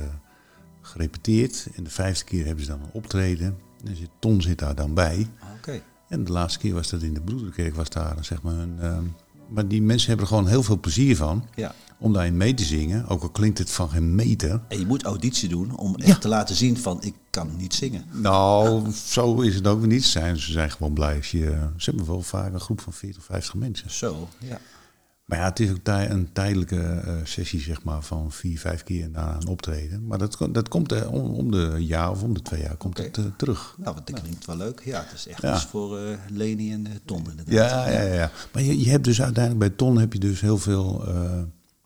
gerepeteerd. 0.80 1.68
En 1.74 1.84
de 1.84 1.90
vijfde 1.90 2.24
keer 2.24 2.46
hebben 2.46 2.64
ze 2.64 2.70
dan 2.70 2.80
een 2.80 2.92
optreden. 2.92 3.58
En 3.84 3.96
zit, 3.96 4.08
Ton 4.18 4.42
zit 4.42 4.58
daar 4.58 4.74
dan 4.74 4.94
bij. 4.94 5.26
Okay. 5.58 5.82
En 6.08 6.24
de 6.24 6.32
laatste 6.32 6.58
keer 6.58 6.74
was 6.74 6.90
dat 6.90 7.02
in 7.02 7.14
de 7.14 7.20
Broederkerk, 7.20 7.74
was 7.74 7.88
daar 7.88 8.16
zeg 8.20 8.42
maar 8.42 8.54
een... 8.54 8.78
Uh, 8.82 8.98
maar 9.48 9.68
die 9.68 9.82
mensen 9.82 10.08
hebben 10.08 10.26
er 10.26 10.32
gewoon 10.32 10.48
heel 10.48 10.62
veel 10.62 10.80
plezier 10.80 11.16
van 11.16 11.44
ja. 11.54 11.74
om 11.98 12.12
daarin 12.12 12.36
mee 12.36 12.54
te 12.54 12.64
zingen. 12.64 13.06
Ook 13.06 13.22
al 13.22 13.28
klinkt 13.28 13.58
het 13.58 13.70
van 13.70 13.88
geen 13.88 14.14
meter. 14.14 14.60
En 14.68 14.78
je 14.78 14.86
moet 14.86 15.02
auditie 15.02 15.48
doen 15.48 15.76
om 15.76 15.94
echt 15.94 16.06
ja. 16.06 16.18
te 16.18 16.28
laten 16.28 16.54
zien 16.54 16.78
van 16.78 17.02
ik 17.02 17.14
kan 17.30 17.56
niet 17.56 17.74
zingen. 17.74 18.04
Nou, 18.12 18.90
zo 18.92 19.40
is 19.40 19.54
het 19.54 19.66
ook 19.66 19.86
niet. 19.86 20.04
Ze 20.04 20.10
zijn, 20.10 20.36
ze 20.36 20.52
zijn 20.52 20.70
gewoon 20.70 20.92
blij 20.92 21.16
als 21.16 21.30
je... 21.30 21.68
Ze 21.76 21.90
hebben 21.90 22.06
wel 22.06 22.22
vaak 22.22 22.52
een 22.52 22.60
groep 22.60 22.80
van 22.80 22.92
40 22.92 23.18
of 23.20 23.24
50 23.24 23.54
mensen. 23.54 23.90
Zo, 23.90 24.28
ja. 24.38 24.60
Maar 25.30 25.38
ja, 25.38 25.44
het 25.44 25.60
is 25.60 25.70
ook 25.70 25.78
een 25.84 26.32
tijdelijke 26.32 27.02
uh, 27.06 27.14
sessie, 27.24 27.60
zeg 27.60 27.82
maar, 27.82 28.02
van 28.02 28.32
vier, 28.32 28.58
vijf 28.58 28.82
keer 28.82 29.10
na 29.10 29.36
een 29.36 29.46
optreden. 29.46 30.06
Maar 30.06 30.18
dat, 30.18 30.38
dat 30.50 30.68
komt 30.68 30.92
uh, 30.92 31.12
om, 31.12 31.34
om, 31.34 31.50
de 31.50 31.76
jaar 31.78 32.10
of 32.10 32.22
om 32.22 32.34
de 32.34 32.42
twee 32.42 32.62
jaar 32.62 32.76
komt 32.76 32.98
okay. 32.98 33.10
het 33.10 33.16
uh, 33.16 33.24
terug. 33.36 33.74
Nou, 33.78 33.94
wat 33.94 34.06
dat 34.06 34.20
klinkt 34.20 34.46
wel 34.46 34.56
leuk. 34.56 34.80
Ja, 34.84 35.04
het 35.04 35.12
is 35.14 35.26
echt 35.26 35.42
ja. 35.42 35.60
voor 35.60 36.00
Leni 36.28 36.72
en 36.72 36.86
Ton 37.04 37.30
inderdaad. 37.30 37.54
Ja, 37.54 37.88
ja, 37.88 38.14
ja. 38.14 38.30
Maar 38.52 38.62
je, 38.62 38.78
je 38.78 38.90
hebt 38.90 39.04
dus 39.04 39.22
uiteindelijk 39.22 39.66
bij 39.68 39.76
Ton 39.76 39.98
heb 39.98 40.12
je 40.12 40.18
dus 40.18 40.40
heel 40.40 40.58
veel 40.58 41.04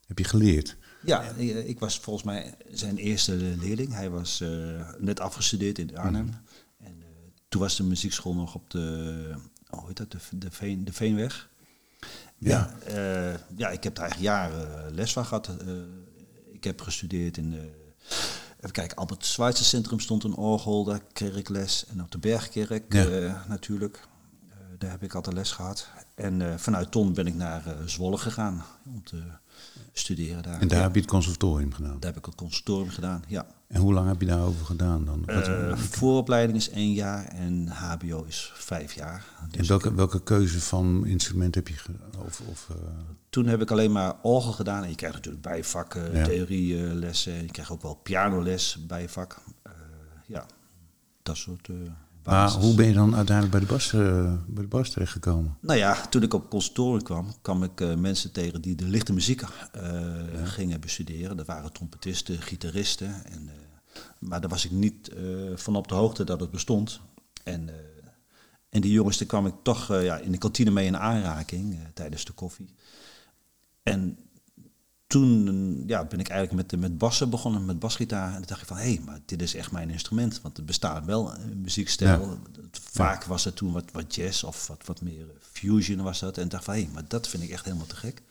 heb 0.06 0.18
je 0.18 0.24
geleerd. 0.24 0.76
Ja, 1.04 1.22
ik, 1.64 1.78
was 1.78 1.98
volgens 1.98 2.24
mij 2.24 2.54
zijn 2.70 2.96
eerste 2.96 3.34
leerling. 3.36 3.92
Hij 3.92 4.10
was 4.10 4.40
eh, 4.40 4.48
net 4.98 5.20
afgestudeerd 5.20 5.78
in 5.78 5.96
Arnhem. 5.96 6.30
En 6.78 6.94
eh, 7.00 7.06
toen 7.48 7.60
was 7.60 7.76
de 7.76 7.82
muziekschool 7.82 8.34
nog 8.34 8.54
op 8.54 8.70
de, 8.70 9.14
oh, 9.70 9.78
hoe 9.78 9.88
heet 9.88 9.96
dat, 9.96 10.10
de, 10.10 10.18
de, 10.38 10.50
Veen, 10.50 10.84
de 10.84 10.92
Veenweg. 10.92 11.50
Ja, 12.38 12.74
ja, 12.88 13.36
ja, 13.56 13.68
ik 13.68 13.84
heb 13.84 13.94
daar 13.94 14.04
eigenlijk 14.04 14.34
jaren 14.34 14.94
les 14.94 15.12
van 15.12 15.24
gehad. 15.24 15.48
Eh, 15.48 15.72
ik 16.52 16.64
heb 16.64 16.80
gestudeerd 16.80 17.36
in 17.36 17.50
de, 17.50 17.70
even 18.56 18.72
kijken, 18.72 18.96
Albert 18.96 19.24
Schweitzer 19.24 19.66
Centrum 19.66 20.00
stond 20.00 20.24
een 20.24 20.34
orgel, 20.34 20.84
daar 20.84 21.00
kreeg 21.12 21.36
ik 21.36 21.48
les. 21.48 21.86
En 21.86 22.02
op 22.02 22.10
de 22.10 22.18
Bergkerk 22.18 22.92
natuurlijk, 23.48 24.08
daar 24.78 24.90
heb 24.90 25.02
ik 25.02 25.14
altijd 25.14 25.36
les 25.36 25.50
gehad. 25.50 25.88
En 26.14 26.60
vanuit 26.60 26.90
Ton 26.90 27.12
ben 27.12 27.26
ik 27.26 27.34
naar 27.34 27.76
Zwolle 27.84 28.16
gegaan 28.16 28.64
om 28.86 29.04
te 29.04 29.22
studeren 29.92 30.42
daar. 30.42 30.60
En 30.60 30.68
daar 30.68 30.82
heb 30.82 30.94
je 30.94 31.00
het 31.00 31.10
conservatorium 31.10 31.72
gedaan? 31.72 32.00
Daar 32.00 32.10
heb 32.10 32.18
ik 32.18 32.24
het 32.24 32.34
conservatorium 32.34 32.90
gedaan, 32.90 33.24
ja. 33.26 33.46
En 33.74 33.80
hoe 33.80 33.92
lang 33.92 34.08
heb 34.08 34.20
je 34.20 34.26
daarover 34.26 34.66
gedaan 34.66 35.04
dan? 35.04 35.22
Uh, 35.26 35.76
vooropleiding 35.76 36.58
is 36.58 36.70
één 36.70 36.92
jaar 36.92 37.24
en 37.24 37.68
HBO 37.68 38.24
is 38.28 38.52
vijf 38.54 38.92
jaar. 38.92 39.24
Dus 39.50 39.60
en 39.60 39.66
welke, 39.66 39.94
welke 39.94 40.22
keuze 40.22 40.60
van 40.60 41.06
instrument 41.06 41.54
heb 41.54 41.68
je 41.68 41.74
of, 42.26 42.42
of 42.50 42.68
uh... 42.70 42.76
Toen 43.30 43.46
heb 43.46 43.60
ik 43.60 43.70
alleen 43.70 43.92
maar 43.92 44.14
orgel 44.22 44.52
gedaan. 44.52 44.82
En 44.82 44.88
je 44.88 44.94
krijgt 44.94 45.16
natuurlijk 45.16 45.42
bijvakken, 45.42 46.16
ja. 46.16 46.24
theorielessen. 46.24 47.32
Je 47.32 47.50
krijgt 47.50 47.70
ook 47.70 47.82
wel 47.82 47.94
pianoles 47.94 48.78
bijvak. 48.86 49.42
Uh, 49.66 49.72
ja, 50.26 50.46
dat 51.22 51.36
soort... 51.36 51.68
Maar 52.24 52.50
hoe 52.50 52.74
ben 52.74 52.86
je 52.86 52.92
dan 52.92 53.16
uiteindelijk 53.16 53.56
bij 53.56 53.66
de 53.66 53.72
bas, 53.72 53.90
bij 54.46 54.62
de 54.62 54.68
bas 54.68 54.90
terechtgekomen? 54.90 55.56
Nou 55.60 55.78
ja, 55.78 56.06
toen 56.10 56.22
ik 56.22 56.34
op 56.34 56.50
conservatorium 56.50 57.02
kwam, 57.02 57.34
kwam 57.42 57.62
ik 57.62 57.96
mensen 57.96 58.32
tegen 58.32 58.60
die 58.60 58.74
de 58.74 58.88
lichte 58.88 59.12
muziek 59.12 59.40
ja. 59.40 60.44
gingen 60.44 60.80
bestuderen. 60.80 61.36
Dat 61.36 61.46
waren 61.46 61.72
trompetisten, 61.72 62.42
gitaristen. 62.42 63.24
En, 63.24 63.50
maar 64.18 64.40
daar 64.40 64.50
was 64.50 64.64
ik 64.64 64.70
niet 64.70 65.10
van 65.54 65.76
op 65.76 65.88
de 65.88 65.94
hoogte 65.94 66.24
dat 66.24 66.40
het 66.40 66.50
bestond. 66.50 67.00
En, 67.42 67.70
en 68.68 68.80
die 68.80 68.92
jongens, 68.92 69.18
daar 69.18 69.28
kwam 69.28 69.46
ik 69.46 69.54
toch 69.62 69.88
ja, 69.88 70.18
in 70.18 70.32
de 70.32 70.38
kantine 70.38 70.70
mee 70.70 70.86
in 70.86 70.96
aanraking 70.96 71.78
tijdens 71.94 72.24
de 72.24 72.32
koffie. 72.32 72.74
En 73.82 74.18
toen 75.06 75.84
ja, 75.86 76.04
ben 76.04 76.20
ik 76.20 76.28
eigenlijk 76.28 76.70
met, 76.70 76.80
met 76.80 76.98
bassen 76.98 77.30
begonnen, 77.30 77.64
met 77.64 77.78
basgitaar. 77.78 78.28
En 78.28 78.36
toen 78.36 78.46
dacht 78.46 78.60
ik 78.60 78.66
van, 78.66 78.76
hé, 78.76 78.94
hey, 78.94 79.00
maar 79.04 79.20
dit 79.24 79.42
is 79.42 79.54
echt 79.54 79.72
mijn 79.72 79.90
instrument. 79.90 80.40
Want 80.40 80.58
er 80.58 80.64
bestaat 80.64 81.04
wel 81.04 81.34
een 81.34 81.60
muziekstijl. 81.60 82.38
Vaak 82.70 83.24
was 83.24 83.44
het 83.44 83.56
toen 83.56 83.72
wat, 83.72 83.84
wat 83.92 84.14
jazz 84.14 84.42
of 84.42 84.66
wat, 84.66 84.82
wat 84.86 85.02
meer 85.02 85.26
fusion 85.40 86.02
was 86.02 86.20
dat. 86.20 86.38
En 86.38 86.48
dacht 86.48 86.64
van, 86.64 86.74
hé, 86.74 86.80
hey, 86.80 86.90
maar 86.92 87.04
dat 87.08 87.28
vind 87.28 87.42
ik 87.42 87.50
echt 87.50 87.64
helemaal 87.64 87.86
te 87.86 87.96
gek. 87.96 88.22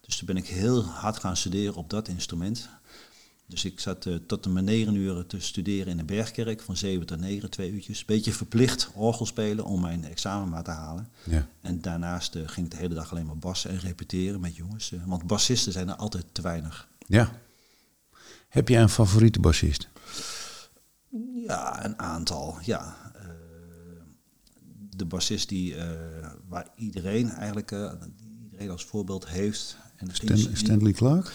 Dus 0.00 0.16
toen 0.16 0.26
ben 0.26 0.36
ik 0.36 0.46
heel 0.46 0.84
hard 0.84 1.18
gaan 1.18 1.36
studeren 1.36 1.74
op 1.74 1.90
dat 1.90 2.08
instrument. 2.08 2.68
Dus 3.50 3.64
ik 3.64 3.80
zat 3.80 4.04
uh, 4.06 4.14
tot 4.26 4.48
mijn 4.48 4.64
negen 4.64 4.94
uur 4.94 5.26
te 5.26 5.40
studeren 5.40 5.86
in 5.86 5.96
de 5.96 6.04
Bergkerk, 6.04 6.60
van 6.60 6.76
zeven 6.76 7.06
tot 7.06 7.20
negen, 7.20 7.50
twee 7.50 7.70
uurtjes. 7.70 8.04
Beetje 8.04 8.32
verplicht 8.32 8.90
orgel 8.94 9.26
spelen 9.26 9.64
om 9.64 9.80
mijn 9.80 10.04
examen 10.04 10.48
maar 10.48 10.62
te 10.62 10.70
halen. 10.70 11.08
Ja. 11.24 11.48
En 11.60 11.80
daarnaast 11.80 12.34
uh, 12.34 12.48
ging 12.48 12.66
ik 12.66 12.72
de 12.72 12.78
hele 12.78 12.94
dag 12.94 13.10
alleen 13.10 13.26
maar 13.26 13.38
bassen 13.38 13.70
en 13.70 13.78
repeteren 13.78 14.40
met 14.40 14.56
jongens. 14.56 14.90
Uh, 14.90 15.00
want 15.04 15.26
bassisten 15.26 15.72
zijn 15.72 15.88
er 15.88 15.94
altijd 15.94 16.24
te 16.32 16.42
weinig. 16.42 16.88
Ja. 17.06 17.32
Heb 18.48 18.68
jij 18.68 18.82
een 18.82 18.88
favoriete 18.88 19.40
bassist? 19.40 19.88
Ja, 21.46 21.84
een 21.84 21.98
aantal, 21.98 22.58
ja. 22.62 23.12
de 24.96 25.04
bassist 25.04 25.48
die, 25.48 25.74
waar 26.48 26.68
iedereen 26.76 27.30
eigenlijk 27.30 27.70
iedereen 28.42 28.70
als 28.70 28.84
voorbeeld 28.84 29.28
heeft. 29.28 29.76
En 29.96 30.14
Stan 30.14 30.56
Stanley 30.56 30.92
Clark? 30.92 31.32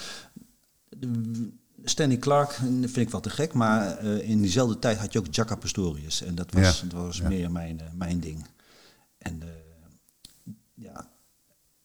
Stanley 1.85 2.17
Clark 2.17 2.51
vind 2.51 2.97
ik 2.97 3.09
wel 3.09 3.21
te 3.21 3.29
gek, 3.29 3.53
maar 3.53 4.03
uh, 4.03 4.29
in 4.29 4.41
diezelfde 4.41 4.79
tijd 4.79 4.97
had 4.97 5.13
je 5.13 5.19
ook 5.19 5.33
Jacka 5.33 5.55
Pastorius. 5.55 6.21
En 6.21 6.35
dat 6.35 6.51
was, 6.51 6.83
dat 6.87 7.01
was 7.01 7.17
ja. 7.17 7.27
meer 7.27 7.51
mijn, 7.51 7.79
uh, 7.81 7.87
mijn 7.93 8.19
ding. 8.19 8.45
En 9.17 9.41
uh, 9.43 9.49
ja, 10.73 11.09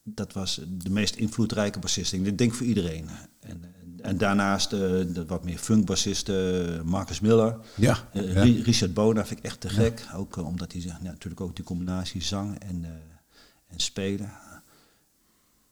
dat 0.03 0.33
was 0.33 0.61
de 0.69 0.91
meest 0.91 1.15
invloedrijke 1.15 1.79
bassist. 1.79 2.13
Ik 2.13 2.39
denk 2.39 2.55
voor 2.55 2.67
iedereen. 2.67 3.09
En, 3.41 3.65
en 4.03 4.19
daarnaast 4.19 4.71
de 4.71 5.25
wat 5.27 5.45
meer 5.45 5.59
funkbassisten, 5.59 6.87
Marcus 6.87 7.21
Miller. 7.21 7.57
Ja, 7.75 8.09
ja. 8.13 8.43
Richard 8.43 8.95
Bona 8.95 9.27
vind 9.27 9.39
ik 9.39 9.45
echt 9.45 9.61
te 9.61 9.69
gek. 9.69 10.07
Ook 10.15 10.37
omdat 10.37 10.73
hij 10.73 10.97
natuurlijk 11.01 11.41
ook 11.41 11.57
die 11.57 11.65
combinatie 11.65 12.23
zang 12.23 12.59
en, 12.59 12.85
en 13.67 13.81
spelen. 13.81 14.33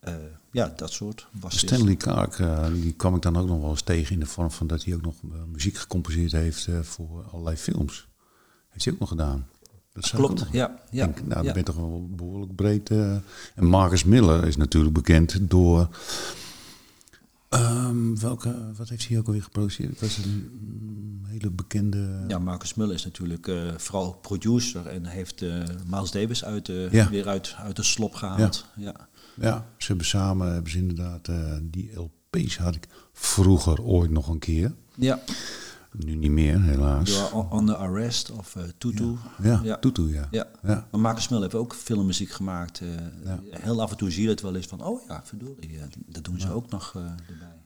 Uh, 0.09 0.15
ja, 0.51 0.73
dat 0.77 0.93
soort 0.93 1.29
bassisten. 1.31 1.69
Stanley 1.69 1.97
Clark, 1.97 2.39
uh, 2.39 2.67
die 2.73 2.93
kwam 2.93 3.15
ik 3.15 3.23
dan 3.23 3.37
ook 3.37 3.47
nog 3.47 3.61
wel 3.61 3.71
eens 3.71 3.83
tegen 3.83 4.13
in 4.13 4.21
de 4.21 4.27
vorm 4.27 4.51
van 4.51 4.67
dat 4.67 4.85
hij 4.85 4.95
ook 4.95 5.03
nog 5.03 5.15
uh, 5.25 5.31
muziek 5.53 5.77
gecomposeerd 5.77 6.33
heeft 6.33 6.69
voor 6.83 7.25
allerlei 7.33 7.57
films. 7.57 8.09
Heeft 8.69 8.85
hij 8.85 8.95
ook 8.95 9.01
nog 9.01 9.09
gedaan. 9.09 9.49
Dat 9.93 10.11
Klopt, 10.11 10.47
ja. 10.51 10.81
ja, 10.91 11.05
denk, 11.05 11.17
nou, 11.17 11.29
ja. 11.29 11.35
dan 11.35 11.45
ben 11.45 11.57
je 11.57 11.63
toch 11.63 11.77
wel 11.77 12.09
behoorlijk 12.11 12.55
breed. 12.55 12.91
en 12.91 13.23
Marcus 13.57 14.05
Miller 14.05 14.47
is 14.47 14.57
natuurlijk 14.57 14.95
bekend 14.95 15.39
door... 15.41 15.89
Um, 17.51 18.21
welke, 18.21 18.73
wat 18.77 18.89
heeft 18.89 19.09
hij 19.09 19.19
ook 19.19 19.27
alweer 19.27 19.43
geproduceerd? 19.43 19.91
Het 19.91 20.01
was 20.01 20.17
een 20.17 20.51
um, 20.63 21.25
hele 21.27 21.51
bekende... 21.51 22.25
Ja, 22.29 22.39
Marcus 22.39 22.75
Miller 22.75 22.95
is 22.95 23.05
natuurlijk 23.05 23.51
vooral 23.77 24.13
producer 24.13 24.87
en 24.87 25.07
heeft 25.07 25.45
Miles 25.87 26.11
Davis 26.11 26.45
uit, 26.45 26.67
ja. 26.91 27.09
weer 27.11 27.29
uit, 27.29 27.55
uit 27.59 27.77
de 27.77 27.83
slop 27.83 28.15
gehaald. 28.15 28.67
ja. 28.77 29.09
Ja, 29.41 29.67
ze 29.77 29.87
hebben 29.87 30.07
samen 30.07 30.53
hebben 30.53 30.71
ze 30.71 30.79
inderdaad 30.79 31.29
uh, 31.29 31.53
die 31.63 31.91
LP's 31.95 32.57
had 32.57 32.75
ik 32.75 32.89
vroeger 33.13 33.83
ooit 33.83 34.11
nog 34.11 34.29
een 34.29 34.39
keer. 34.39 34.75
Ja. 34.95 35.21
Nu 35.93 36.15
niet 36.15 36.31
meer, 36.31 36.63
helaas. 36.63 37.17
Ja, 37.17 37.39
On 37.51 37.67
the 37.67 37.77
Arrest 37.77 38.31
of 38.31 38.55
uh, 38.57 38.63
Tutu. 38.79 39.05
Ja, 39.05 39.19
ja, 39.43 39.61
ja. 39.63 39.79
Tutu, 39.79 40.13
ja. 40.13 40.29
ja. 40.31 40.47
ja. 40.63 40.87
Maar 40.91 41.01
Marcus 41.01 41.29
heeft 41.29 41.55
ook 41.55 41.75
filmmuziek 41.75 42.31
gemaakt. 42.31 42.81
Uh, 42.81 42.89
ja. 43.25 43.41
Heel 43.51 43.83
af 43.83 43.91
en 43.91 43.97
toe 43.97 44.11
zie 44.11 44.23
je 44.23 44.29
het 44.29 44.41
wel 44.41 44.55
eens 44.55 44.67
van, 44.67 44.83
oh 44.83 45.09
ja, 45.09 45.23
verdorie, 45.25 45.79
dat 46.07 46.25
doen 46.25 46.41
ze 46.41 46.53
ook 46.53 46.71
nog 46.71 46.95
erbij. 46.95 47.57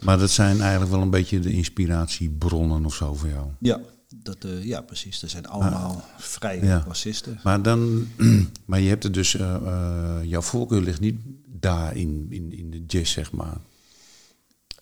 Maar 0.00 0.18
dat 0.18 0.30
zijn 0.30 0.60
eigenlijk 0.60 0.90
wel 0.90 1.02
een 1.02 1.10
beetje 1.10 1.40
de 1.40 1.52
inspiratiebronnen 1.52 2.84
of 2.84 2.94
zo 2.94 3.14
voor 3.14 3.28
jou? 3.28 3.46
Ja, 3.58 3.80
dat, 4.22 4.44
uh, 4.44 4.64
ja, 4.64 4.80
precies. 4.80 5.20
Dat 5.20 5.30
zijn 5.30 5.46
allemaal 5.46 5.90
ah, 5.90 6.18
vrije 6.18 6.64
ja. 6.64 6.84
bassisten. 6.86 7.40
Maar, 7.42 7.62
dan, 7.62 8.06
maar 8.66 8.80
je 8.80 8.88
hebt 8.88 9.04
er 9.04 9.12
dus, 9.12 9.34
uh, 9.34 9.56
uh, 9.62 10.18
jouw 10.22 10.40
voorkeur 10.40 10.80
ligt 10.80 11.00
niet 11.00 11.20
daar 11.46 11.96
in, 11.96 12.26
in, 12.30 12.52
in 12.52 12.70
de 12.70 12.84
jazz, 12.86 13.12
zeg 13.12 13.32
maar. 13.32 13.56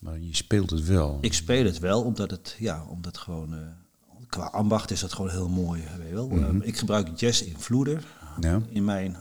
Maar 0.02 0.18
je 0.18 0.34
speelt 0.34 0.70
het 0.70 0.84
wel. 0.84 1.18
Ik 1.20 1.32
speel 1.32 1.64
het 1.64 1.78
wel, 1.78 2.02
omdat 2.02 2.30
het, 2.30 2.56
ja, 2.58 2.84
omdat 2.84 3.18
gewoon, 3.18 3.54
qua 4.28 4.44
ambacht 4.44 4.90
is 4.90 5.00
dat 5.00 5.12
gewoon 5.12 5.30
heel 5.30 5.48
mooi. 5.48 5.82
Weet 5.98 6.08
je 6.08 6.14
wel. 6.14 6.28
Mm 6.28 6.44
-hmm. 6.44 6.62
ik 6.62 6.76
gebruik 6.76 7.18
jazz-invloeden 7.18 8.02
ja. 8.40 8.60
in 8.68 8.84
mijn 8.84 9.16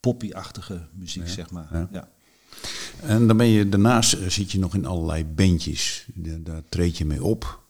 poppy-achtige 0.00 0.88
muziek, 0.92 1.26
ja. 1.26 1.32
zeg 1.32 1.50
maar. 1.50 1.68
Ja. 1.72 1.88
ja. 1.92 2.08
En 3.02 3.26
dan 3.26 3.36
ben 3.36 3.46
je, 3.46 3.68
daarnaast 3.68 4.16
zit 4.28 4.52
je 4.52 4.58
nog 4.58 4.74
in 4.74 4.86
allerlei 4.86 5.24
bandjes. 5.24 6.06
Daar, 6.14 6.42
daar 6.42 6.62
treed 6.68 6.98
je 6.98 7.04
mee 7.04 7.24
op. 7.24 7.60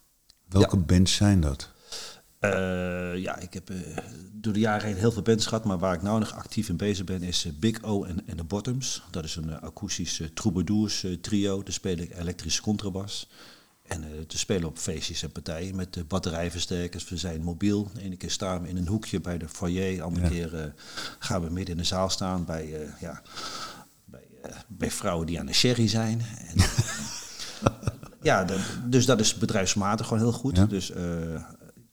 Welke 0.48 0.76
bands 0.76 1.14
zijn 1.14 1.40
dat? 1.40 1.70
Uh, 2.40 3.16
ja, 3.16 3.38
ik 3.38 3.54
heb 3.54 3.70
uh, 3.70 3.76
door 4.32 4.52
de 4.52 4.58
jaren 4.58 4.86
heen 4.86 4.96
heel 4.96 5.12
veel 5.12 5.22
bands 5.22 5.46
gehad, 5.46 5.64
maar 5.64 5.78
waar 5.78 5.94
ik 5.94 6.02
nou 6.02 6.18
nog 6.18 6.34
actief 6.34 6.68
in 6.68 6.76
bezig 6.76 7.04
ben 7.04 7.22
is 7.22 7.44
uh, 7.46 7.52
Big 7.58 7.82
O 7.82 8.04
en, 8.04 8.26
en 8.26 8.36
The 8.36 8.44
Bottoms. 8.44 9.02
Dat 9.10 9.24
is 9.24 9.36
een 9.36 9.60
akoestisch 9.60 10.22
troubadours 10.34 11.06
trio. 11.20 11.62
Daar 11.62 11.72
speel 11.72 11.96
ik 11.96 12.16
elektrische 12.18 12.62
contrabas. 12.62 13.28
En 13.86 14.04
te 14.26 14.38
spelen 14.38 14.68
op 14.68 14.78
feestjes 14.78 15.22
en 15.22 15.32
partijen 15.32 15.76
met 15.76 16.08
batterijversterkers. 16.08 17.08
We 17.08 17.16
zijn 17.16 17.42
mobiel. 17.42 17.90
De 17.94 18.02
ene 18.02 18.16
keer 18.16 18.30
staan 18.30 18.62
we 18.62 18.68
in 18.68 18.76
een 18.76 18.86
hoekje 18.86 19.20
bij 19.20 19.38
de 19.38 19.48
foyer. 19.48 19.96
De 19.96 20.02
andere 20.02 20.24
ja. 20.24 20.30
keer 20.30 20.74
gaan 21.18 21.42
we 21.42 21.50
midden 21.50 21.74
in 21.74 21.80
de 21.80 21.86
zaal 21.86 22.10
staan 22.10 22.44
bij, 22.44 22.90
ja, 23.00 23.22
bij, 24.04 24.24
bij 24.68 24.90
vrouwen 24.90 25.26
die 25.26 25.38
aan 25.38 25.46
de 25.46 25.52
sherry 25.52 25.88
zijn. 25.88 26.22
En, 26.48 26.56
ja, 28.22 28.46
dus 28.84 29.06
dat 29.06 29.20
is 29.20 29.34
bedrijfsmatig 29.34 30.06
gewoon 30.06 30.22
heel 30.22 30.32
goed. 30.32 30.56
Ja. 30.56 30.66
Dus 30.66 30.92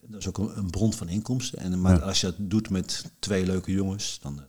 dat 0.07 0.19
is 0.19 0.27
ook 0.27 0.37
een, 0.37 0.57
een, 0.57 0.69
bron 0.69 0.93
van 0.93 1.09
inkomsten. 1.09 1.59
En, 1.59 1.81
maar 1.81 1.97
ja. 1.97 2.01
als 2.01 2.21
je 2.21 2.27
dat 2.27 2.35
doet 2.39 2.69
met 2.69 3.11
twee 3.19 3.45
leuke 3.45 3.71
jongens, 3.71 4.19
dan, 4.21 4.41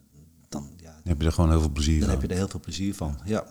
dan, 0.48 0.70
ja, 0.76 0.92
dan 0.92 1.00
heb 1.04 1.20
je 1.20 1.26
er 1.26 1.32
gewoon 1.32 1.50
heel 1.50 1.60
veel 1.60 1.70
plezier 1.70 1.98
dan 1.98 2.08
van. 2.08 2.18
heb 2.18 2.22
je 2.22 2.28
er 2.28 2.40
heel 2.40 2.48
veel 2.48 2.60
plezier 2.60 2.94
van, 2.94 3.18
ja. 3.24 3.46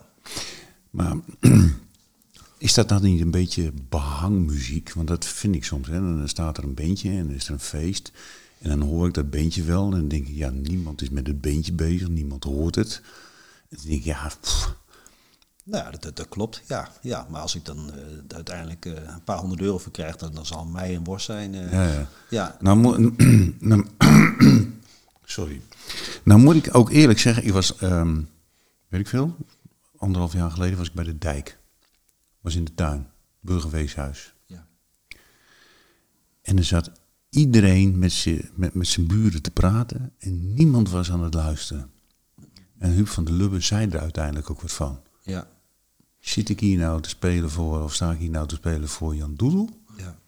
Maar 0.90 1.16
is 2.58 2.74
dat 2.74 2.88
dan 2.88 3.02
niet 3.02 3.20
een 3.20 3.30
beetje 3.30 3.72
behangmuziek? 3.88 4.92
Want 4.92 5.08
dat 5.08 5.24
vind 5.24 5.54
ik 5.54 5.64
soms. 5.64 5.88
Hè. 5.88 6.00
Dan 6.00 6.28
staat 6.28 6.58
er 6.58 6.64
een 6.64 6.74
beentje 6.74 7.10
en 7.10 7.26
dan 7.26 7.34
is 7.34 7.46
er 7.46 7.52
een 7.52 7.60
feest. 7.60 8.12
En 8.58 8.68
dan 8.68 8.88
hoor 8.88 9.06
ik 9.08 9.14
dat 9.14 9.30
beentje 9.30 9.62
wel. 9.62 9.84
En 9.84 9.90
dan 9.90 10.08
denk 10.08 10.28
ik, 10.28 10.34
ja, 10.34 10.50
niemand 10.50 11.02
is 11.02 11.10
met 11.10 11.26
het 11.26 11.40
beentje 11.40 11.72
bezig. 11.72 12.08
Niemand 12.08 12.44
hoort 12.44 12.74
het. 12.74 13.00
En 13.68 13.76
dan 13.76 13.86
denk 13.86 13.98
ik, 13.98 14.04
ja, 14.04 14.32
pff, 14.40 14.76
nou, 15.70 15.94
dat, 15.98 16.16
dat, 16.16 16.28
klopt, 16.28 16.62
ja, 16.66 16.88
ja. 17.00 17.26
Maar 17.30 17.40
als 17.40 17.54
ik 17.54 17.64
dan 17.64 17.90
uh, 17.96 18.34
uiteindelijk 18.34 18.84
uh, 18.86 18.92
een 18.92 19.24
paar 19.24 19.38
honderd 19.38 19.60
euro 19.60 19.78
voor 19.78 19.92
krijg, 19.92 20.16
dan, 20.16 20.34
dan 20.34 20.46
zal 20.46 20.64
mij 20.64 20.94
een 20.94 21.04
worst 21.04 21.26
zijn. 21.26 21.54
Uh, 21.54 21.72
ja, 21.72 21.86
ja. 21.86 22.08
ja. 22.30 22.56
Nou, 22.60 23.12
nou 23.58 23.86
sorry. 25.24 25.60
Nou 26.24 26.40
moet 26.40 26.54
ik 26.54 26.74
ook 26.74 26.90
eerlijk 26.90 27.18
zeggen, 27.18 27.44
ik 27.44 27.52
was, 27.52 27.82
um, 27.82 28.28
weet 28.88 29.00
ik 29.00 29.08
veel, 29.08 29.36
anderhalf 29.96 30.32
jaar 30.32 30.50
geleden 30.50 30.78
was 30.78 30.88
ik 30.88 30.94
bij 30.94 31.04
de 31.04 31.18
dijk. 31.18 31.58
was 32.40 32.54
in 32.54 32.64
de 32.64 32.74
tuin, 32.74 33.08
burgerweeshuis. 33.40 34.34
Ja. 34.46 34.66
En 36.42 36.56
er 36.56 36.64
zat 36.64 36.90
iedereen 37.30 37.98
met 37.98 38.12
zijn 38.12 38.50
met, 38.54 38.74
met 38.74 38.86
zijn 38.86 39.06
buren 39.06 39.42
te 39.42 39.50
praten 39.50 40.12
en 40.18 40.54
niemand 40.54 40.90
was 40.90 41.10
aan 41.10 41.22
het 41.22 41.34
luisteren. 41.34 41.90
En 42.78 42.90
Huub 42.90 43.08
van 43.08 43.24
der 43.24 43.34
Lubbe 43.34 43.60
zei 43.60 43.88
er 43.90 44.00
uiteindelijk 44.00 44.50
ook 44.50 44.60
wat 44.60 44.72
van. 44.72 45.00
Ja. 45.22 45.46
Zit 46.20 46.48
ik 46.48 46.60
hier 46.60 46.78
nou 46.78 47.00
te 47.02 47.08
spelen 47.08 47.50
voor, 47.50 47.82
of 47.82 47.94
sta 47.94 48.12
ik 48.12 48.18
hier 48.18 48.30
nou 48.30 48.46
te 48.46 48.54
spelen 48.54 48.88
voor 48.88 49.14
Jan 49.16 49.34
Doedel? 49.34 49.68
Ja. 49.96 50.18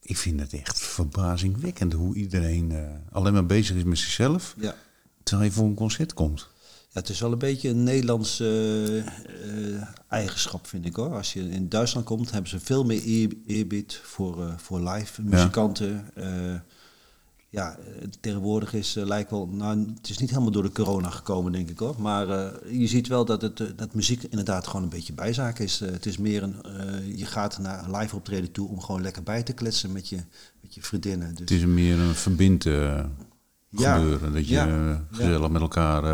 Ik 0.00 0.16
vind 0.16 0.40
het 0.40 0.52
echt 0.52 0.80
verbazingwekkend 0.80 1.92
hoe 1.92 2.14
iedereen 2.14 2.72
eh, 2.72 2.82
alleen 3.12 3.32
maar 3.32 3.46
bezig 3.46 3.76
is 3.76 3.84
met 3.84 3.98
zichzelf, 3.98 4.54
Ja. 4.58 4.74
terwijl 5.22 5.48
je 5.48 5.54
voor 5.54 5.66
een 5.66 5.74
concert 5.74 6.14
komt. 6.14 6.48
Ja, 6.90 7.00
het 7.00 7.08
is 7.08 7.20
wel 7.20 7.32
een 7.32 7.38
beetje 7.38 7.68
een 7.68 7.82
Nederlands 7.82 8.40
eh, 8.40 9.82
eigenschap, 10.08 10.66
vind 10.66 10.86
ik 10.86 10.96
hoor. 10.96 11.14
Als 11.14 11.32
je 11.32 11.48
in 11.50 11.68
Duitsland 11.68 12.06
komt, 12.06 12.30
hebben 12.30 12.50
ze 12.50 12.60
veel 12.60 12.84
meer 12.84 13.02
eer, 13.06 13.32
eerbied 13.46 14.00
voor, 14.04 14.42
eh, 14.42 14.54
voor 14.58 14.80
live 14.88 15.22
muzikanten. 15.22 16.10
Ja, 16.16 16.64
ja 17.54 17.76
eh, 17.76 18.08
tegenwoordig 18.20 18.74
is 18.74 18.96
uh, 18.96 19.04
lijkt 19.04 19.30
wel, 19.30 19.46
nou, 19.46 19.94
het 19.96 20.08
is 20.08 20.18
niet 20.18 20.30
helemaal 20.30 20.50
door 20.50 20.62
de 20.62 20.72
corona 20.72 21.10
gekomen, 21.10 21.52
denk 21.52 21.68
ik 21.68 21.78
hoor. 21.78 21.94
Maar 21.98 22.28
uh, 22.28 22.80
je 22.80 22.86
ziet 22.86 23.08
wel 23.08 23.24
dat, 23.24 23.42
het, 23.42 23.60
uh, 23.60 23.68
dat 23.76 23.94
muziek 23.94 24.22
inderdaad 24.22 24.66
gewoon 24.66 24.82
een 24.82 24.88
beetje 24.88 25.12
bijzaak 25.12 25.58
is. 25.58 25.80
het 25.80 26.06
is 26.06 26.18
meer 26.18 26.42
een, 26.42 26.56
je 27.16 27.26
gaat 27.26 27.58
naar 27.58 27.84
een 27.84 27.96
live 27.96 28.16
optreden 28.16 28.52
toe 28.52 28.68
om 28.68 28.80
gewoon 28.80 29.02
lekker 29.02 29.22
bij 29.22 29.42
te 29.42 29.52
kletsen 29.52 29.92
met 29.92 30.08
je, 30.08 30.16
met 30.60 30.74
je 30.74 30.82
vriendinnen. 30.82 31.30
Dus. 31.30 31.38
Het 31.38 31.50
is 31.50 31.64
meer 31.64 31.98
een 31.98 32.14
verbind 32.14 32.62
gebeuren, 33.72 34.32
dat 34.32 34.48
je 34.48 34.54
ja, 34.54 35.04
gezellig 35.10 35.40
ja. 35.40 35.48
met 35.48 35.62
elkaar... 35.62 36.04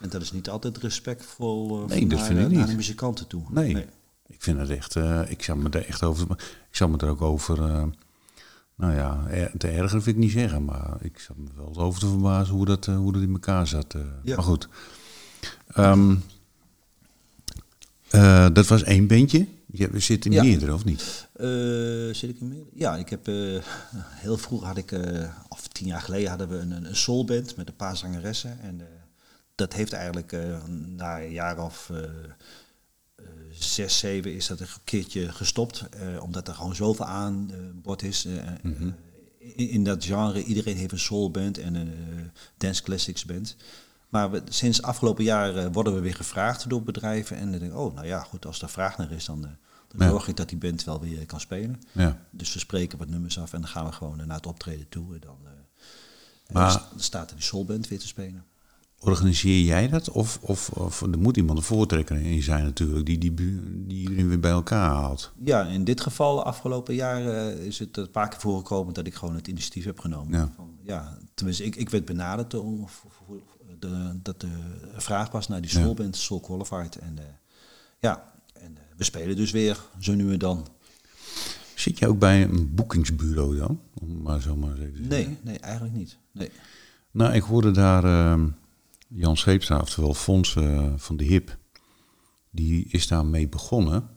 En 0.00 0.08
dat 0.08 0.22
is 0.22 0.32
niet 0.32 0.48
altijd 0.48 0.78
respectvol 0.78 1.84
nee, 1.86 2.06
dat 2.06 2.18
naar, 2.18 2.26
vind 2.26 2.38
ik 2.38 2.48
niet. 2.48 2.58
naar 2.58 2.66
de 2.66 2.74
muzikanten 2.74 3.26
toe. 3.26 3.42
Nee. 3.50 3.72
nee. 3.72 3.86
ik 4.26 4.42
vind 4.42 4.58
het 4.58 4.70
echt, 4.70 4.94
ik 5.28 5.42
zou 5.42 5.58
me 5.58 5.68
er 5.70 5.86
echt 5.86 6.02
over, 6.02 6.30
ik 6.70 6.76
zou 6.76 6.90
me 6.90 6.96
er 6.96 7.08
ook 7.08 7.22
over... 7.22 7.88
Nou 8.78 8.94
ja, 8.94 9.26
te 9.58 9.68
erger 9.68 10.02
vind 10.02 10.16
ik 10.16 10.22
niet 10.22 10.32
zeggen, 10.32 10.64
maar 10.64 10.96
ik 11.00 11.18
zat 11.18 11.36
me 11.36 11.48
wel 11.56 11.76
over 11.76 12.00
te 12.00 12.08
verbazen 12.08 12.54
hoe 12.54 12.64
dat, 12.64 12.86
uh, 12.86 12.96
hoe 12.96 13.12
dat 13.12 13.22
in 13.22 13.32
elkaar 13.32 13.66
zat. 13.66 13.96
Ja. 14.22 14.34
Maar 14.34 14.44
goed. 14.44 14.68
Um, 15.76 16.22
uh, 18.14 18.46
dat 18.52 18.66
was 18.66 18.82
één 18.82 19.06
bandje. 19.06 19.46
Je 19.66 20.00
zit 20.00 20.24
in 20.24 20.32
ja. 20.32 20.42
meerdere, 20.42 20.74
of 20.74 20.84
niet? 20.84 21.28
zit 22.16 22.30
ik 22.30 22.40
in 22.40 22.48
meerdere? 22.48 22.70
Ja, 22.74 22.96
ik 22.96 23.08
heb 23.08 23.26
heel 24.06 24.36
vroeg 24.36 24.64
had 24.64 24.76
ik, 24.76 25.00
of 25.48 25.68
tien 25.68 25.86
jaar 25.86 26.00
geleden 26.00 26.28
hadden 26.28 26.48
we 26.48 26.56
een, 26.56 26.84
een 26.84 26.96
soulband 26.96 27.56
met 27.56 27.68
een 27.68 27.76
paar 27.76 27.96
zangeressen. 27.96 28.60
En 28.60 28.80
dat 29.54 29.72
heeft 29.72 29.92
eigenlijk 29.92 30.36
na 30.96 31.20
een 31.20 31.32
jaar 31.32 31.64
of 31.64 31.90
zes, 33.64 33.98
zeven 33.98 34.34
is 34.34 34.46
dat 34.46 34.60
een 34.60 34.66
keertje 34.84 35.32
gestopt. 35.32 35.84
Uh, 36.02 36.22
omdat 36.22 36.48
er 36.48 36.54
gewoon 36.54 36.74
zoveel 36.74 37.04
aan 37.04 37.48
uh, 37.52 37.56
bod 37.74 38.02
is. 38.02 38.26
Mm 38.62 38.74
-hmm. 38.74 38.94
in, 39.38 39.68
in, 39.68 39.84
dat 39.84 40.04
genre, 40.04 40.44
iedereen 40.44 40.76
heeft 40.76 40.92
een 40.92 40.98
soulband 40.98 41.58
en 41.58 41.74
een 41.74 41.92
dance 42.56 42.82
classics 42.82 43.24
band. 43.24 43.56
Maar 44.08 44.30
we, 44.30 44.42
sinds 44.48 44.82
afgelopen 44.82 45.24
jaar 45.24 45.72
worden 45.72 45.94
we 45.94 46.00
weer 46.00 46.14
gevraagd 46.14 46.68
door 46.68 46.82
bedrijven. 46.82 47.36
En 47.36 47.50
dan 47.50 47.60
denk 47.60 47.72
ik, 47.72 47.78
oh, 47.78 47.94
nou 47.94 48.06
ja, 48.06 48.20
goed, 48.22 48.46
als 48.46 48.62
er 48.62 48.68
vraag 48.68 48.96
naar 48.96 49.10
is, 49.12 49.24
dan, 49.24 49.40
dan 49.40 49.50
Ja. 49.98 50.08
zorg 50.08 50.28
ik 50.28 50.36
dat 50.36 50.48
die 50.48 50.58
band 50.58 50.84
wel 50.84 51.00
weer 51.00 51.26
kan 51.26 51.40
spelen. 51.40 51.82
Ja. 51.92 52.18
Dus 52.30 52.52
we 52.52 52.58
spreken 52.58 52.98
wat 52.98 53.08
nummers 53.08 53.38
af 53.38 53.52
en 53.52 53.60
dan 53.60 53.70
gaan 53.70 53.86
we 53.86 53.92
gewoon 53.92 54.16
naar 54.26 54.36
het 54.36 54.46
optreden 54.46 54.88
toe. 54.88 55.14
En 55.14 55.20
dan, 55.20 55.36
Maar- 56.52 56.74
en 56.74 56.80
dan 56.90 57.00
staat 57.00 57.30
er 57.30 57.36
die 57.36 57.44
soulband 57.44 57.88
weer 57.88 57.98
te 57.98 58.06
spelen. 58.06 58.44
Organiseer 59.00 59.60
jij 59.64 59.88
dat? 59.88 60.10
Of, 60.10 60.38
of, 60.42 60.70
of 60.70 61.00
er 61.02 61.18
moet 61.18 61.36
iemand 61.36 61.58
een 61.58 61.64
voortrekker 61.64 62.16
in 62.16 62.42
zijn 62.42 62.64
natuurlijk, 62.64 63.06
die, 63.06 63.18
die, 63.18 63.34
die 63.86 63.98
iedereen 64.00 64.28
weer 64.28 64.40
bij 64.40 64.50
elkaar 64.50 64.90
haalt. 64.90 65.32
Ja, 65.44 65.64
in 65.66 65.84
dit 65.84 66.00
geval, 66.00 66.36
de 66.36 66.42
afgelopen 66.42 66.94
jaren, 66.94 67.58
is 67.60 67.78
het 67.78 67.96
een 67.96 68.10
paar 68.10 68.28
keer 68.28 68.40
voorgekomen 68.40 68.94
dat 68.94 69.06
ik 69.06 69.14
gewoon 69.14 69.34
het 69.34 69.48
initiatief 69.48 69.84
heb 69.84 69.98
genomen. 69.98 70.38
Ja. 70.38 70.52
Van, 70.56 70.70
ja, 70.82 71.18
tenminste, 71.34 71.64
ik, 71.64 71.76
ik 71.76 71.88
werd 71.90 72.04
benaderd 72.04 72.54
om, 72.54 72.86
de, 73.78 74.18
dat 74.22 74.40
de 74.40 74.48
vraag 74.96 75.30
was 75.30 75.48
naar 75.48 75.60
die 75.60 75.70
Ja. 75.72 75.80
soulband, 75.80 76.16
Soul 76.16 76.40
Qualified. 76.40 76.96
En 76.96 77.18
eh, 77.18 77.24
ja, 77.98 78.32
en, 78.52 78.76
eh, 78.76 78.82
we 78.96 79.04
spelen 79.04 79.36
dus 79.36 79.50
weer, 79.50 79.84
zo 79.98 80.14
nu 80.14 80.32
en 80.32 80.38
dan. 80.38 80.66
Zit 81.74 81.98
je 81.98 82.08
ook 82.08 82.18
bij 82.18 82.42
een 82.42 82.74
boekingsbureau 82.74 83.56
dan? 83.56 83.80
Om 84.00 84.22
maar 84.22 84.40
zo 84.40 84.56
maar 84.56 84.70
eens 84.70 84.80
even 84.80 85.02
te. 85.02 85.08
Nee, 85.08 85.36
nee, 85.42 85.58
eigenlijk 85.58 85.94
niet. 85.94 86.16
Nee. 86.32 86.50
Nou, 87.10 87.32
ik 87.34 87.42
hoorde 87.42 87.70
daar 87.70 88.04
ehm, 88.04 88.48
Jan 89.08 89.36
Scheepstra, 89.36 89.80
oftewel 89.80 90.14
Fons 90.14 90.56
eh, 90.56 90.92
van 90.96 91.16
de 91.16 91.24
HIP, 91.24 91.56
die 92.50 92.86
is 92.88 93.06
daar 93.06 93.26
mee 93.26 93.48
begonnen. 93.48 94.08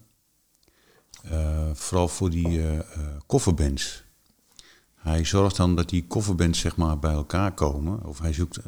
Eh, 1.24 1.70
vooral 1.74 2.08
voor 2.08 2.30
die 2.30 2.68
eh, 2.68 2.80
kofferbands. 3.26 4.04
Hij 4.96 5.24
zorgt 5.26 5.56
dan 5.56 5.76
dat 5.76 5.90
die 5.90 6.08
kofferbands 6.08 6.60
zeg 6.60 6.76
maar 6.76 7.00
bij 7.00 7.12
elkaar 7.12 7.54
komen. 7.54 8.06
Of 8.06 8.20
hij 8.20 8.34
zoekt, 8.34 8.60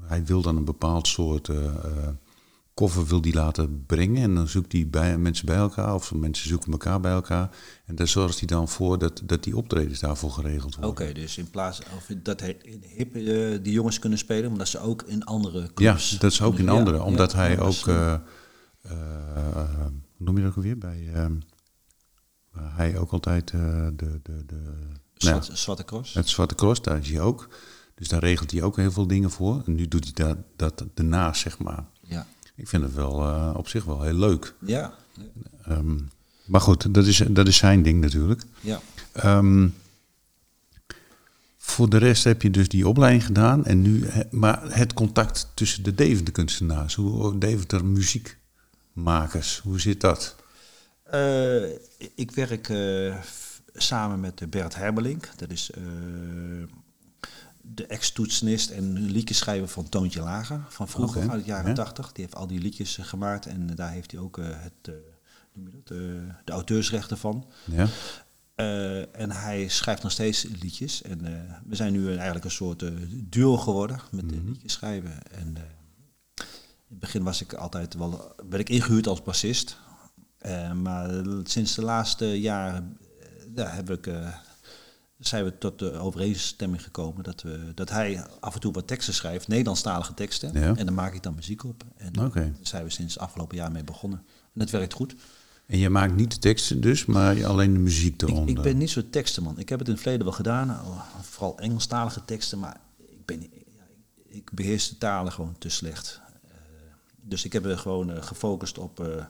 hij 0.00 0.24
wil 0.24 0.42
dan 0.42 0.56
een 0.56 0.64
bepaald 0.64 1.08
soort 1.08 1.50
koffer 2.80 3.06
wil 3.06 3.20
die 3.20 3.34
laten 3.34 3.84
brengen. 3.86 4.22
En 4.22 4.34
dan 4.34 4.48
zoekt 4.48 4.72
hij 4.72 4.88
bij, 4.88 5.18
mensen 5.18 5.46
bij 5.46 5.56
elkaar, 5.56 5.94
of 5.94 6.14
mensen 6.14 6.48
zoeken 6.48 6.72
elkaar 6.72 7.00
bij 7.00 7.12
elkaar. 7.12 7.50
En 7.84 7.94
daar 7.94 8.08
zorgt 8.08 8.38
hij 8.38 8.46
dan 8.46 8.68
voor 8.68 8.98
dat, 8.98 9.22
dat 9.24 9.44
die 9.44 9.56
optredens 9.56 10.00
daarvoor 10.00 10.30
geregeld 10.30 10.76
Oké, 10.76 10.86
worden. 10.86 11.14
dus 11.14 11.38
in 11.38 11.50
plaats 11.50 11.80
of 11.96 12.06
dat 12.22 12.40
hij 12.40 12.56
in 12.62 12.82
hip 12.96 13.14
eh, 13.14 13.22
die 13.62 13.72
jongens 13.72 13.98
kunnen 13.98 14.18
spelen, 14.18 14.48
maar 14.50 14.58
dat 14.58 14.68
ze 14.68 14.78
ook 14.80 15.02
in 15.02 15.24
andere 15.24 15.60
Ja, 15.60 15.68
clubs. 15.74 16.18
dat 16.18 16.32
is 16.32 16.42
ook 16.42 16.58
in 16.58 16.68
andere. 16.68 16.96
ja, 16.96 17.02
omdat 17.02 17.32
ja, 17.32 17.38
hij 17.38 17.50
ja, 17.52 17.58
ook, 17.60 17.86
eh, 17.86 18.12
eh, 18.12 18.20
hoe 20.16 20.26
noem 20.26 20.36
je 20.36 20.42
dat 20.42 20.50
ook 20.50 20.56
alweer? 20.56 20.78
Bij, 20.78 21.10
ehm, 21.14 21.34
hij 22.60 22.98
ook 22.98 23.10
altijd 23.12 23.48
de, 23.50 23.92
de, 23.96 24.20
de, 24.22 24.54
nou 24.54 24.64
ja, 25.14 25.26
Zwarte, 25.28 25.56
Zwarte 25.56 25.84
Cross. 25.84 26.14
het 26.14 26.28
Zwarte 26.28 26.54
Cross, 26.54 26.82
daar 26.82 26.98
is 26.98 27.10
hij 27.10 27.20
ook. 27.20 27.48
Dus 27.94 28.08
daar 28.08 28.20
regelt 28.20 28.50
hij 28.50 28.62
ook 28.62 28.76
heel 28.76 28.90
veel 28.92 29.06
dingen 29.06 29.30
voor. 29.30 29.62
En 29.66 29.74
nu 29.74 29.88
doet 29.88 30.04
hij 30.04 30.12
dat, 30.26 30.36
dat 30.56 30.84
daarnaast, 30.94 31.40
zeg 31.40 31.58
maar. 31.58 31.84
Ja. 32.02 32.26
Ik 32.60 32.68
vind 32.68 32.82
het 32.82 32.94
wel 32.94 33.22
eh, 33.22 33.54
op 33.56 33.68
zich 33.68 33.84
wel 33.84 34.02
heel 34.02 34.14
leuk. 34.14 34.54
Ja. 34.58 34.94
Ehm, 35.64 35.98
maar 36.44 36.60
goed, 36.60 36.94
dat 36.94 37.06
is, 37.06 37.22
dat 37.28 37.48
is 37.48 37.56
zijn 37.56 37.82
ding 37.82 38.00
natuurlijk. 38.00 38.42
ja. 38.60 38.80
Ehm, 39.12 39.68
voor 41.56 41.88
de 41.88 41.96
rest 41.96 42.24
heb 42.24 42.42
je 42.42 42.50
dus 42.50 42.68
die 42.68 42.88
opleiding 42.88 43.24
gedaan. 43.24 43.64
En 43.64 43.82
nu, 43.82 44.08
maar 44.30 44.76
het 44.76 44.92
contact 44.92 45.50
tussen 45.54 45.82
de 45.82 45.94
Deventer 45.94 46.32
kunstenaars, 46.32 46.94
hoe 46.94 47.38
Deventer 47.38 47.84
muziekmakers, 47.84 49.58
hoe 49.58 49.80
zit 49.80 50.00
dat? 50.00 50.36
Eh, 51.02 51.62
ik 52.14 52.30
werk 52.34 52.68
eh, 52.68 53.16
samen 53.74 54.20
met 54.20 54.50
Bert 54.50 54.74
Hermelink. 54.74 55.28
Dat 55.36 55.50
is 55.50 55.70
de 57.62 57.86
ex-toetsenist 57.86 58.70
en 58.70 59.00
liedjeschrijver 59.00 59.68
van 59.68 59.88
Toontje 59.88 60.20
Lager. 60.20 60.64
Van 60.68 60.88
vroeger, 60.88 61.30
uit 61.30 61.44
de 61.44 61.50
jaren 61.50 61.68
ja. 61.68 61.74
80. 61.74 62.12
Die 62.12 62.24
heeft 62.24 62.36
al 62.36 62.46
die 62.46 62.60
liedjes 62.60 62.98
eh, 62.98 63.04
gemaakt. 63.04 63.46
En 63.46 63.70
eh, 63.70 63.76
daar 63.76 63.90
heeft 63.90 64.10
hij 64.10 64.20
ook 64.20 64.38
eh, 64.38 64.46
het, 64.48 64.94
noem 65.52 65.64
je 65.64 65.70
dat, 65.70 65.86
de 66.44 66.52
auteursrechten 66.52 67.18
van. 67.18 67.46
Ja, 67.64 67.88
en 69.12 69.30
hij 69.30 69.68
schrijft 69.68 70.02
nog 70.02 70.12
steeds 70.12 70.46
liedjes. 70.60 71.02
En 71.02 71.20
we 71.66 71.74
zijn 71.74 71.92
nu 71.92 72.08
eigenlijk 72.14 72.44
een 72.44 72.50
soort 72.50 72.82
eh, 72.82 72.90
duo 73.10 73.56
geworden 73.56 74.00
met 74.10 74.28
de 74.28 74.40
liedjes 74.44 74.72
schrijven. 74.72 75.30
En 75.30 75.46
in 75.46 75.56
het 76.88 76.98
begin 76.98 77.22
was 77.22 77.40
ik 77.40 77.52
altijd 77.52 77.94
wel, 77.94 78.34
werd 78.48 78.60
ik 78.60 78.68
ingehuurd 78.68 79.06
als 79.06 79.22
bassist. 79.22 79.78
Maar 80.74 81.10
sinds 81.44 81.74
de 81.74 81.82
laatste 81.82 82.40
jaren 82.40 82.98
ja, 83.54 83.68
heb 83.68 83.90
ik, 83.90 84.10
zijn 85.20 85.44
we 85.44 85.58
tot 85.58 85.78
de 85.78 85.92
overeenstemming 85.92 86.82
gekomen 86.82 87.24
dat, 87.24 87.42
we, 87.42 87.72
dat 87.74 87.90
hij 87.90 88.26
af 88.40 88.54
en 88.54 88.60
toe 88.60 88.72
wat 88.72 88.86
teksten 88.86 89.14
schrijft, 89.14 89.48
Nederlandstalige 89.48 90.14
teksten. 90.14 90.52
Ja. 90.52 90.76
En 90.76 90.86
dan 90.86 90.94
maak 90.94 91.14
ik 91.14 91.22
dan 91.22 91.34
muziek 91.34 91.64
op. 91.64 91.84
En 91.96 92.12
daar 92.12 92.52
zijn 92.62 92.84
we 92.84 92.90
sinds 92.90 93.18
afgelopen 93.18 93.56
jaar 93.56 93.72
mee 93.72 93.84
begonnen. 93.84 94.18
En 94.28 94.60
dat 94.60 94.70
werkt 94.70 94.92
goed. 94.92 95.14
en 95.66 95.78
je 95.78 95.90
maakt 95.90 96.16
niet 96.16 96.30
de 96.30 96.38
teksten 96.38 96.80
dus, 96.80 97.04
maar 97.04 97.46
alleen 97.46 97.72
de 97.72 97.78
muziek 97.78 98.22
eronder. 98.22 98.48
ik 98.48 98.62
ben 98.62 98.78
niet 98.78 98.90
zo'n 98.90 99.10
tekstenman. 99.10 99.58
Ik 99.58 99.68
heb 99.68 99.78
het 99.78 99.88
in 99.88 99.94
het 99.94 100.02
verleden 100.02 100.26
wel 100.26 100.36
gedaan, 100.36 100.80
vooral 101.20 101.58
Engelstalige 101.58 102.24
teksten, 102.24 102.58
maar 102.58 102.80
ik, 102.96 103.24
ben, 103.24 103.46
ik 104.28 104.50
beheers 104.52 104.88
de 104.88 104.98
talen 104.98 105.32
gewoon 105.32 105.54
te 105.58 105.68
slecht. 105.68 106.20
Eh, 106.48 106.54
dus 107.20 107.44
ik 107.44 107.52
heb 107.52 107.64
er 107.64 107.78
gewoon 107.78 108.10
eh, 108.10 108.22
gefocust 108.22 108.78
op 108.78 109.00
eh, 109.00 109.24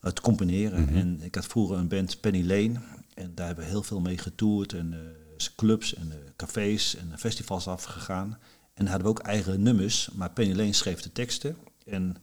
het 0.00 0.20
componeren. 0.20 0.82
Mhm. 0.82 0.96
En 0.96 1.20
ik 1.22 1.34
had 1.34 1.46
vroeger 1.46 1.76
een 1.76 1.88
band 1.88 2.20
Penny 2.20 2.46
Lane 2.46 2.80
en 3.16 3.34
daar 3.34 3.46
hebben 3.46 3.64
we 3.64 3.70
heel 3.70 3.82
veel 3.82 4.00
mee 4.00 4.18
getoerd 4.18 4.72
en 4.72 4.92
eh, 4.92 5.46
clubs 5.56 5.94
en 5.94 6.12
eh, 6.12 6.18
cafés 6.36 6.96
en 6.96 7.18
festivals 7.18 7.68
afgegaan. 7.68 8.38
En 8.74 8.84
daar 8.84 8.88
hadden 8.88 9.12
we 9.12 9.20
ook 9.20 9.26
eigen 9.26 9.62
nummers, 9.62 10.10
maar 10.14 10.30
Penny 10.30 10.54
Lane 10.54 10.72
schreef 10.72 11.00
de 11.00 11.12
teksten 11.12 11.56
en 11.84 12.16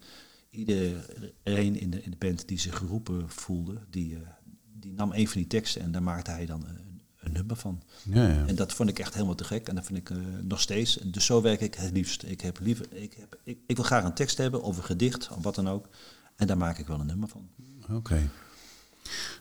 iedereen 0.49 1.75
in 1.79 1.89
de, 1.89 2.03
in 2.03 2.11
de 2.11 2.17
band 2.17 2.47
die 2.47 2.59
zich 2.59 2.77
geroepen 2.77 3.29
voelde, 3.29 3.77
die, 3.89 4.15
eh, 4.15 4.21
die 4.79 4.93
nam 4.93 5.11
een 5.11 5.27
van 5.27 5.41
die 5.41 5.49
teksten 5.49 5.81
en 5.81 5.91
daar 5.91 6.03
maakte 6.03 6.31
hij 6.31 6.45
dan 6.45 6.65
een, 6.65 7.01
een 7.19 7.31
nummer 7.31 7.55
van. 7.55 7.81
Ja, 8.03 8.27
ja. 8.27 8.45
En 8.45 8.55
dat 8.55 8.73
vond 8.73 8.89
ik 8.89 8.99
echt 8.99 9.13
helemaal 9.13 9.35
te 9.35 9.43
gek 9.43 9.67
en 9.67 9.75
dat 9.75 9.85
vind 9.85 9.97
ik 9.97 10.11
nog 10.41 10.61
steeds. 10.61 10.95
Dus 10.95 11.25
zo 11.25 11.41
werk 11.41 11.61
ik 11.61 11.73
het 11.73 11.91
liefst. 11.91 12.23
Ik, 12.23 12.41
heb 12.41 12.59
liever, 12.59 12.93
ik, 12.93 13.13
heb, 13.13 13.39
ik, 13.43 13.57
ik 13.67 13.75
wil 13.75 13.85
graag 13.85 14.03
een 14.03 14.13
tekst 14.13 14.37
hebben 14.37 14.61
of 14.61 14.77
een 14.77 14.83
gedicht 14.83 15.29
of 15.29 15.43
wat 15.43 15.55
dan 15.55 15.69
ook. 15.69 15.89
En 16.35 16.47
daar 16.47 16.57
maak 16.57 16.77
ik 16.77 16.87
wel 16.87 16.99
een 16.99 17.05
nummer 17.05 17.29
van. 17.29 17.49
Oké. 17.89 18.29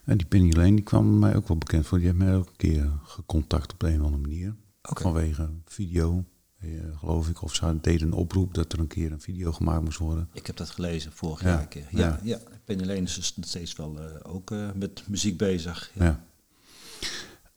En 0.05 0.16
die 0.16 0.27
Penny 0.27 0.53
Lane 0.53 0.75
die 0.75 0.83
kwam 0.83 1.18
mij 1.18 1.37
ook 1.37 1.48
wel 1.48 1.57
bekend 1.57 1.87
voor. 1.87 1.98
Die 1.98 2.07
heeft 2.07 2.18
mij 2.18 2.35
ook 2.35 2.46
een 2.46 2.57
keer 2.57 2.90
gecontact 3.03 3.72
op 3.72 3.81
de 3.81 3.88
een 3.88 4.01
of 4.01 4.05
andere 4.05 4.22
manier. 4.22 4.55
Vanwege 4.83 5.51
video, 5.64 6.25
eh, 6.59 6.68
geloof 6.98 7.29
ik. 7.29 7.42
Of 7.42 7.55
ze 7.55 7.79
deed 7.81 8.03
een 8.03 8.12
oproep 8.12 8.55
dat 8.55 8.72
er 8.72 8.79
een 8.79 8.87
keer 8.87 9.12
een 9.12 9.20
video 9.20 9.53
gemaakt 9.53 9.85
moest 9.85 9.98
worden. 9.98 10.29
Ik 10.33 10.46
heb 10.46 10.57
dat 10.57 10.70
gelezen 10.70 11.12
vorig 11.12 11.40
Ja, 11.40 11.48
jaar 11.48 11.61
een 11.61 11.68
keer. 11.68 11.87
Ja, 11.90 11.98
ja. 11.98 12.20
ja. 12.22 12.38
Penny 12.64 12.85
Lane 12.85 13.01
is 13.01 13.14
dus 13.14 13.37
nog 13.37 13.46
steeds 13.46 13.77
wel 13.77 14.01
eh, 14.01 14.33
ook 14.33 14.51
eh, 14.51 14.68
met 14.75 15.03
muziek 15.09 15.37
bezig. 15.37 15.90
Ja. 15.94 16.05
Ja. 16.05 16.25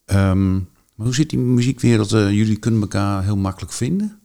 Ehm, 0.05 0.53
maar 0.55 1.05
hoe 1.05 1.13
zit 1.13 1.29
die 1.29 1.39
muziekwereld? 1.39 2.09
jullie 2.09 2.59
kunnen 2.59 2.81
elkaar 2.81 3.23
heel 3.23 3.37
makkelijk 3.37 3.73
vinden? 3.73 4.19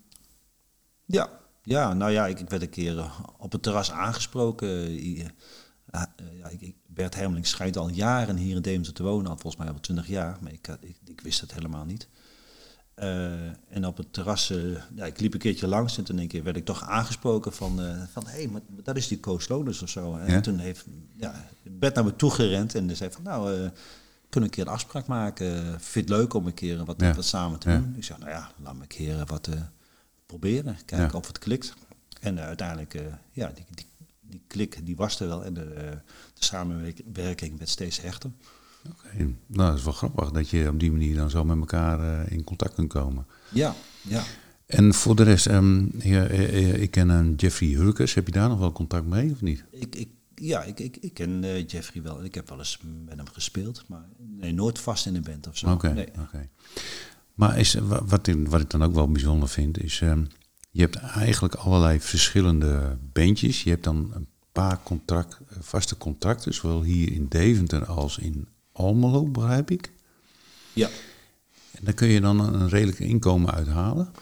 Ja, 1.05 1.31
ja 1.63 1.95
nou 1.95 2.11
ja, 2.11 2.27
ik, 2.27 2.41
ik 2.41 2.51
werd 2.51 2.63
een 2.63 2.71
keer 2.71 3.11
op 3.39 3.53
het 3.53 3.63
terras 3.63 3.91
aangesproken. 3.93 4.99
Ah, 5.91 6.03
eh, 6.63 6.71
Bert 6.87 7.15
Hermeling 7.15 7.47
schijnt 7.47 7.77
al 7.77 7.89
jaren 7.89 8.37
hier 8.37 8.57
in 8.57 8.63
Deventer 8.63 8.93
te 8.93 9.03
wonen, 9.03 9.31
al 9.31 9.37
volgens 9.39 9.63
mij 9.63 9.73
al 9.73 9.81
twintig 9.81 10.07
jaar, 10.09 10.39
maar 10.41 10.53
ik, 10.53 10.69
ik, 10.81 10.97
ik 11.05 11.21
wist 11.21 11.41
het 11.41 11.53
helemaal 11.55 11.85
niet. 11.85 12.09
Eh, 12.95 13.33
en 13.69 13.87
op 13.87 13.97
het 13.97 14.13
terras, 14.13 14.51
eh, 14.51 14.59
ja, 14.95 15.05
ik 15.05 15.21
liep 15.21 15.33
een 15.33 15.39
keertje 15.39 15.67
langs 15.67 15.99
en 15.99 16.05
toen 16.05 16.19
een 16.19 16.29
keer 16.29 16.43
werd 16.43 16.57
ik 16.57 16.65
toch 16.65 16.83
aangesproken 16.89 17.53
van, 17.53 17.81
van 18.13 18.27
hé, 18.27 18.31
hey, 18.33 18.49
maar 18.49 18.61
dat 18.69 18.97
is 18.97 19.09
die 19.09 19.21
Koos 19.21 19.49
Loders 19.49 19.83
of 19.83 19.89
zo. 19.89 20.17
En 20.17 20.31
Ja? 20.33 20.41
toen 20.41 20.59
heeft 20.59 20.85
ja, 21.17 21.47
Bert 21.63 21.95
naar 21.95 22.05
me 22.05 22.17
toe 22.17 22.31
gerend 22.31 22.75
en 22.75 22.97
zei 22.97 23.11
van, 23.11 23.23
nou, 23.23 23.49
kunnen 23.49 23.71
we 24.31 24.41
een 24.41 24.51
keer 24.51 24.67
een 24.67 24.73
afspraak 24.73 25.07
maken? 25.07 25.81
Vind 25.81 26.09
het 26.09 26.19
leuk 26.19 26.35
om 26.35 26.47
een 26.47 26.55
keer 26.55 26.85
wat, 26.85 27.01
Ja. 27.01 27.15
wat 27.15 27.25
samen 27.25 27.59
te 27.59 27.71
Ja. 27.71 27.77
doen? 27.79 27.95
Ik 27.97 28.05
zeg, 28.05 28.19
nou 28.19 28.31
ja, 28.31 28.51
laat 28.63 28.75
me 28.75 28.81
een 28.81 28.87
keer 28.87 29.25
wat 29.27 29.49
proberen, 30.27 30.77
kijken 30.85 31.19
of 31.19 31.27
het 31.27 31.39
klikt. 31.39 31.75
En 32.21 32.41
uiteindelijk, 32.41 33.01
ja, 33.33 33.51
die, 33.55 33.65
die, 33.71 33.87
die 34.31 34.43
klik 34.47 34.87
die 34.87 34.97
was 34.97 35.21
er 35.21 35.29
wel 35.29 35.45
en 35.45 35.55
de, 35.55 35.61
eh, 35.65 35.91
de 36.35 36.45
samenwerking 36.45 37.59
werd 37.59 37.71
steeds 37.71 38.01
hechter. 38.01 38.31
Oké. 38.91 39.17
Nou, 39.47 39.69
dat 39.71 39.79
is 39.79 39.85
wel 39.85 39.93
grappig 39.93 40.31
dat 40.31 40.49
je 40.51 40.69
op 40.69 40.81
die 40.81 40.91
manier 40.91 41.15
dan 41.17 41.31
zo 41.31 41.45
met 41.45 41.59
elkaar 41.59 42.25
eh, 42.25 42.33
in 42.33 42.45
contact 42.45 42.75
kunt 42.75 42.89
komen. 42.89 43.27
Ja, 43.53 43.75
ja. 44.03 44.23
En 44.67 44.95
voor 44.95 45.17
de 45.17 45.23
rest, 45.23 45.47
ehm, 45.47 45.85
ja, 45.99 46.25
eh, 46.27 46.83
ik 46.83 46.91
ken 46.91 47.09
een 47.09 47.35
Jeffrey 47.35 47.69
Hurkes. 47.69 48.15
Heb 48.15 48.27
je 48.27 48.33
daar 48.33 48.49
nog 48.49 48.59
wel 48.59 48.73
contact 48.73 49.07
mee 49.07 49.31
of 49.33 49.41
niet? 49.41 49.65
Ik, 49.71 49.95
ik, 49.97 50.09
ja, 50.35 50.63
ik, 50.63 50.81
ik, 50.81 50.97
ik 50.97 51.15
ken 51.15 51.41
Jeffrey 51.67 52.03
wel. 52.03 52.25
Ik 52.25 52.35
heb 52.35 52.49
wel 52.49 52.59
eens 52.59 52.79
met 53.05 53.17
hem 53.17 53.29
gespeeld, 53.33 53.85
maar 53.89 54.09
nee, 54.39 54.53
nooit 54.53 54.79
vast 54.79 55.07
in 55.07 55.15
een 55.15 55.23
band 55.23 55.49
of 55.49 55.57
zo. 55.57 55.71
Oké. 55.73 55.93
Nee. 55.93 56.09
oké. 56.21 56.49
Maar 57.35 57.59
is, 57.59 57.75
wa- 57.75 58.05
wat, 58.05 58.27
ik, 58.27 58.49
wat 58.49 58.61
ik 58.61 58.71
dan 58.71 58.83
ook 58.83 58.95
wel 58.95 59.11
bijzonder 59.11 59.49
vind, 59.49 59.83
is 59.83 60.01
ehm, 60.01 60.25
je 60.71 60.81
hebt 60.81 60.97
eigenlijk 60.97 61.55
allerlei 61.55 62.01
verschillende 62.01 62.99
bandjes. 63.13 63.63
Je 63.63 63.71
hebt 63.71 63.85
dan 63.85 64.11
een 64.15 64.27
paar 64.53 64.83
contract, 64.83 65.39
eh, 65.49 65.57
vaste 65.61 65.97
contracten, 65.97 66.55
zowel 66.55 66.83
hier 66.83 67.13
in 67.13 67.27
Deventer 67.29 67.85
als 67.87 68.19
in 68.19 68.49
Almelo, 68.73 69.27
begrijp 69.27 69.71
ik. 69.71 69.93
Ja. 70.73 70.89
En 71.71 71.85
daar 71.85 71.95
kun 71.95 72.09
je 72.09 72.21
dan 72.21 72.41
een, 72.41 72.69
redelijk 72.69 72.99
inkomen 72.99 73.55
uithalen. 73.55 74.13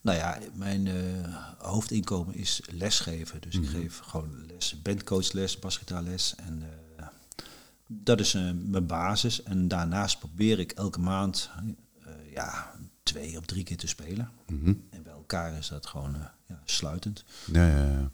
Nou 0.00 0.16
ja, 0.18 0.38
mijn 0.54 0.86
eh, 0.86 0.94
hoofdinkomen 1.58 2.34
is 2.34 2.60
lesgeven. 2.72 3.40
Dus 3.40 3.54
ik 3.54 3.60
Mhm. 3.62 3.70
geef 3.70 3.98
gewoon 3.98 4.46
les, 4.46 4.82
bandcoachles, 4.82 5.58
basgitaarles. 5.58 6.34
En 6.36 6.62
eh, 6.96 7.06
dat 7.86 8.20
is 8.20 8.32
mijn 8.64 8.86
basis. 8.86 9.42
En 9.42 9.68
daarnaast 9.68 10.18
probeer 10.18 10.58
ik 10.58 10.72
elke 10.72 11.00
maand 11.00 11.50
ja, 12.34 12.74
twee 13.02 13.38
of 13.38 13.44
drie 13.46 13.64
keer 13.64 13.76
te 13.76 13.86
spelen. 13.86 14.30
Mhm. 14.46 14.74
En 14.90 15.02
bij 15.02 15.12
elkaar 15.12 15.58
is 15.58 15.68
dat 15.68 15.86
gewoon 15.86 16.14
eh, 16.14 16.20
ja, 16.48 16.60
sluitend. 16.64 17.24
Ja, 17.52 17.66
ja, 17.68 17.84
ja. 17.90 18.10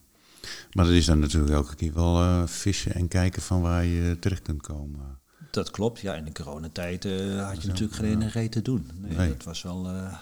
Maar 0.73 0.85
dat 0.85 0.95
is 0.95 1.05
dan 1.07 1.19
natuurlijk 1.19 1.53
elke 1.53 1.75
keer 1.75 1.93
wel 1.95 2.21
eh, 2.21 2.47
vissen 2.47 2.95
en 2.95 3.09
kijken 3.09 3.43
van 3.43 3.61
waar 3.61 3.85
je 3.85 4.17
terecht 4.21 4.43
kunt 4.43 4.63
komen. 4.63 5.19
Dat 5.51 5.71
klopt, 5.71 6.01
ja. 6.01 6.15
In 6.15 6.25
de 6.25 6.33
coronatijd 6.33 7.05
eh, 7.05 7.13
had 7.47 7.55
je 7.57 7.61
Zo, 7.61 7.69
natuurlijk 7.69 7.95
geen 7.99 8.11
ene 8.13 8.29
reet 8.29 8.53
te 8.53 8.63
doen. 8.63 8.91
Nee, 8.95 9.17
Nee. 9.17 9.29
dat 9.29 9.43
was 9.45 9.63
wel, 9.63 9.87
eh, 9.89 10.19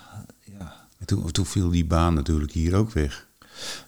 ja. 0.59 0.87
En 0.99 1.07
toen, 1.07 1.31
toen 1.31 1.47
viel 1.47 1.69
die 1.71 1.85
baan 1.87 2.15
natuurlijk 2.15 2.53
hier 2.53 2.75
ook 2.75 2.91
weg. 2.93 3.27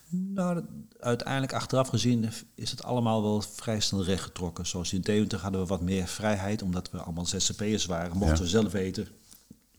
Nou, 0.09 0.55
dat- 0.55 0.65
uiteindelijk 1.01 1.53
achteraf 1.53 1.89
gezien 1.89 2.29
is 2.55 2.71
het 2.71 2.83
allemaal 2.83 3.23
wel 3.23 3.41
vrij 3.41 3.81
snel 3.81 4.05
rechtgetrokken. 4.05 4.67
Zoals 4.67 4.93
in 4.93 5.01
Deventer 5.01 5.39
hadden 5.39 5.61
we 5.61 5.67
wat 5.67 5.81
meer 5.83 6.07
vrijheid, 6.07 6.63
omdat 6.63 6.91
we 6.91 6.99
allemaal 6.99 7.27
ZZP'ers 7.27 7.87
waren. 7.87 8.17
Mochten 8.17 8.37
Ja. 8.37 8.43
we 8.43 8.49
zelf 8.49 8.73
weten 8.73 9.09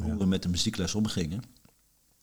hoe 0.03 0.17
we 0.17 0.25
met 0.25 0.43
de 0.43 0.49
muziekles 0.49 0.95
omgingen. 0.95 1.41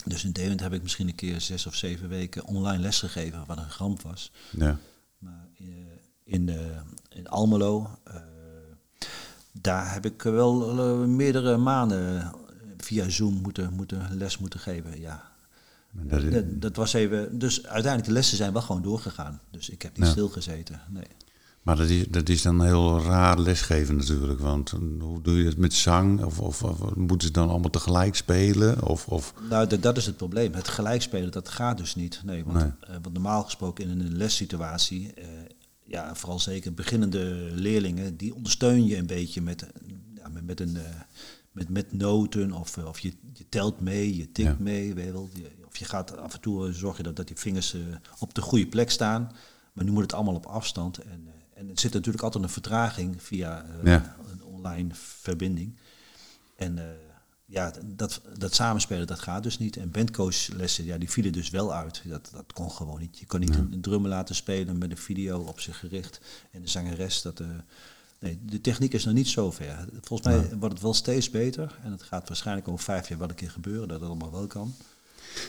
Dus 0.05 0.25
in 0.25 0.33
Deventer 0.33 0.63
heb 0.67 0.75
ik 0.75 0.83
misschien 0.83 1.09
een 1.09 1.15
keer 1.15 1.41
zes 1.41 1.67
of 1.67 1.75
zeven 1.75 2.09
weken 2.09 2.45
online 2.45 2.79
les 2.83 2.99
gegeven, 2.99 3.45
wat 3.47 3.57
een 3.59 3.71
ramp 3.79 4.03
was. 4.03 4.33
Ja. 4.51 4.79
Maar 5.19 5.49
eh, 5.59 5.67
in, 6.25 6.49
eh, 6.49 6.57
in 7.09 7.29
Almelo, 7.29 7.91
eh, 8.05 8.15
daar 9.53 9.93
heb 9.93 10.05
ik 10.05 10.23
wel 10.23 10.77
meerdere 11.07 11.57
maanden 11.57 12.33
via 12.77 13.09
Zoom 13.09 13.35
moeten, 13.35 13.73
moeten 13.73 14.17
les 14.17 14.39
moeten 14.39 14.61
geven. 14.61 15.01
Ja, 15.01 15.33
dat 15.93 16.23
is- 16.23 16.33
dat, 16.33 16.61
dat 16.63 16.77
was 16.77 16.93
even. 16.93 17.39
Dus 17.39 17.63
uiteindelijk 17.67 18.05
de 18.05 18.13
lessen 18.13 18.37
zijn 18.37 18.53
wel 18.53 18.63
gewoon 18.63 18.83
doorgegaan. 18.83 19.41
Dus 19.51 19.69
ik 19.71 19.83
heb 19.83 19.97
niet 19.97 20.07
Ja. 20.07 20.13
stilgezeten. 20.13 20.81
Nee. 20.89 21.07
Maar 21.65 21.77
dat 21.77 21.89
is, 21.89 22.07
dat 22.09 22.29
is 22.29 22.43
dan 22.43 22.63
heel 22.65 23.01
raar 23.03 23.39
lesgeven 23.39 23.97
natuurlijk. 23.97 24.41
Want 24.41 24.73
eh, 24.73 24.79
hoe 25.01 25.23
doe 25.23 25.37
je 25.37 25.45
dat 25.45 25.57
met 25.57 25.75
zang? 25.75 26.25
Of, 26.25 26.41
of, 26.41 26.63
of 26.63 26.95
moeten 26.95 27.27
ze 27.27 27.33
dan 27.33 27.49
allemaal 27.49 27.71
tegelijk 27.71 28.15
spelen? 28.17 28.87
Of, 28.89 29.07
of, 29.09 29.35
Nou, 29.51 29.67
dat, 29.67 29.83
dat 29.83 29.97
is 29.97 30.07
het 30.07 30.17
probleem. 30.17 30.53
Het 30.55 30.69
gelijkspelen, 30.69 31.31
dat 31.33 31.49
gaat 31.49 31.79
dus 31.79 31.95
niet. 31.95 32.21
Nee, 32.25 32.45
want, 32.45 32.59
Nee. 32.59 32.71
eh, 32.81 32.91
want 33.03 33.13
normaal 33.13 33.43
gesproken 33.43 33.85
in 33.89 34.01
een 34.01 34.17
lessituatie, 34.17 35.13
eh, 35.15 35.27
ja, 35.85 36.15
vooral 36.15 36.39
zeker 36.39 36.75
beginnende 36.75 37.49
leerlingen, 37.53 38.17
die 38.17 38.35
ondersteun 38.35 38.87
je 38.87 38.97
een 38.97 39.07
beetje 39.07 39.41
met, 39.43 39.67
ja, 40.15 40.29
met, 40.29 40.47
met 40.47 40.61
een, 40.61 40.77
met, 41.53 41.69
met 41.69 41.93
noten 41.93 42.53
of, 42.53 42.79
of 42.79 42.99
je, 42.99 43.13
je 43.33 43.45
telt 43.49 43.81
mee, 43.81 44.17
je 44.17 44.33
tikt 44.33 44.49
Ja. 44.49 44.57
mee, 44.59 44.95
weet 44.95 45.05
je 45.07 45.13
wel. 45.13 45.29
Of 45.67 45.77
je 45.77 45.85
gaat 45.85 46.17
af 46.17 46.35
en 46.35 46.41
toe 46.41 46.73
zorgen 46.73 47.05
dat, 47.05 47.17
dat 47.17 47.27
die 47.27 47.37
vingers 47.37 47.77
op 48.19 48.35
de 48.35 48.41
goede 48.41 48.67
plek 48.67 48.91
staan. 48.91 49.33
Maar 49.73 49.85
nu 49.85 49.91
moet 49.91 50.03
het 50.03 50.13
allemaal 50.13 50.35
op 50.35 50.47
afstand. 50.47 50.99
En, 50.99 51.27
en 51.65 51.71
er 51.75 51.81
zit 51.81 51.93
natuurlijk 51.93 52.25
altijd 52.25 52.45
een 52.45 52.51
vertraging 52.51 53.23
via 53.23 53.63
eh, 53.65 53.85
Ja. 53.93 54.17
een 54.31 54.43
online 54.45 54.89
verbinding. 54.93 55.77
En 56.57 56.79
eh, 56.79 56.85
ja, 57.45 57.73
dat, 57.85 58.21
dat 58.39 58.55
samenspelen, 58.55 59.07
dat 59.07 59.19
gaat 59.21 59.43
dus 59.43 59.59
niet. 59.59 59.77
En 59.77 59.91
bandcoachlessen, 59.91 60.85
ja, 60.85 60.99
die 60.99 61.11
vielen 61.11 61.33
dus 61.33 61.51
wel 61.51 61.75
uit. 61.75 62.03
Dat, 62.07 62.29
dat 62.33 62.53
kon 62.53 62.71
gewoon 62.71 63.01
niet. 63.01 63.19
Je 63.19 63.27
kon 63.27 63.41
niet 63.41 63.55
een, 63.57 63.73
een 63.73 63.81
drummer 63.81 64.11
laten 64.11 64.35
spelen 64.35 64.79
met 64.79 64.91
een 64.91 64.97
video 64.97 65.41
op 65.41 65.61
zich 65.61 65.79
gericht. 65.79 66.21
En 66.51 66.61
de 66.63 66.69
zangeres, 66.69 67.23
dat... 67.23 67.41
eh, 67.41 67.47
nee, 68.19 68.39
de 68.43 68.61
techniek 68.61 68.93
is 68.93 69.05
nog 69.05 69.15
niet 69.15 69.29
zo 69.29 69.51
ver. 69.51 69.89
Volgens 70.03 70.29
mij 70.29 70.57
wordt 70.59 70.75
het 70.75 70.83
wel 70.83 70.95
steeds 70.95 71.31
beter. 71.31 71.79
En 71.83 71.93
het 71.93 72.03
gaat 72.03 72.29
waarschijnlijk 72.29 72.69
over 72.69 72.85
vijf 72.85 73.09
jaar 73.09 73.19
wel 73.19 73.29
een 73.29 73.35
keer 73.35 73.51
gebeuren, 73.51 73.89
dat 73.89 74.01
het 74.01 74.09
allemaal 74.09 74.31
wel 74.33 74.47
kan. 74.47 74.75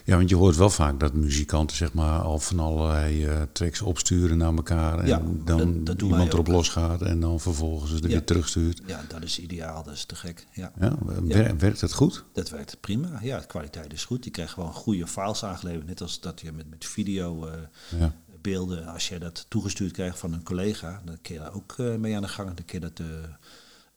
Ja, 0.05 0.17
want 0.17 0.29
je 0.29 0.35
hoort 0.35 0.55
wel 0.55 0.69
vaak 0.69 0.99
dat 0.99 1.13
muzikanten 1.13 1.75
zeg 1.77 1.93
maar, 1.93 2.19
al 2.19 2.39
van 2.39 2.59
allerlei 2.59 3.25
eh, 3.25 3.41
tracks 3.51 3.81
opsturen 3.81 4.37
naar 4.37 4.53
elkaar. 4.55 4.99
En 4.99 5.07
Ja, 5.07 5.17
dan 5.45 5.57
dat- 5.75 5.85
dat 5.85 5.99
doen 5.99 6.09
iemand 6.09 6.33
erop 6.33 6.47
losgaat 6.47 7.01
en 7.01 7.19
dan 7.19 7.39
vervolgens 7.39 7.91
het 7.91 8.03
er 8.03 8.09
Ja. 8.09 8.15
weer 8.15 8.25
terugstuurt. 8.25 8.81
Ja, 8.87 9.03
dat 9.07 9.23
is 9.23 9.39
ideaal, 9.39 9.83
dat 9.83 9.93
is 9.93 10.05
te 10.05 10.15
gek. 10.15 10.47
Ja. 10.53 10.71
Ja, 10.79 10.95
wer- 11.23 11.57
Werkt 11.57 11.81
het 11.81 11.93
goed? 11.93 12.23
Dat 12.33 12.49
werkt 12.49 12.77
prima. 12.79 13.19
Ja, 13.21 13.39
de 13.39 13.45
kwaliteit 13.45 13.93
is 13.93 14.05
goed. 14.05 14.23
Je 14.25 14.31
krijgt 14.31 14.53
gewoon 14.53 14.73
goede 14.73 15.07
files 15.07 15.43
aangeleverd. 15.43 15.85
Net 15.87 16.01
als 16.01 16.19
dat 16.19 16.41
je 16.41 16.51
met, 16.51 16.69
met 16.69 16.85
video 16.85 17.45
eh, 17.47 18.05
beelden, 18.41 18.85
als 18.87 19.07
je 19.07 19.17
dat 19.19 19.45
toegestuurd 19.49 19.91
krijgt 19.91 20.19
van 20.19 20.33
een 20.33 20.43
collega, 20.43 21.01
dan 21.05 21.17
kun 21.21 21.33
je 21.33 21.39
daar 21.39 21.53
ook 21.53 21.73
eh, 21.77 21.95
mee 21.95 22.15
aan 22.15 22.21
de 22.21 22.27
gang. 22.27 22.47
Dan 22.53 22.65
kun 22.65 22.79
je 22.79 22.91
dat 22.93 23.01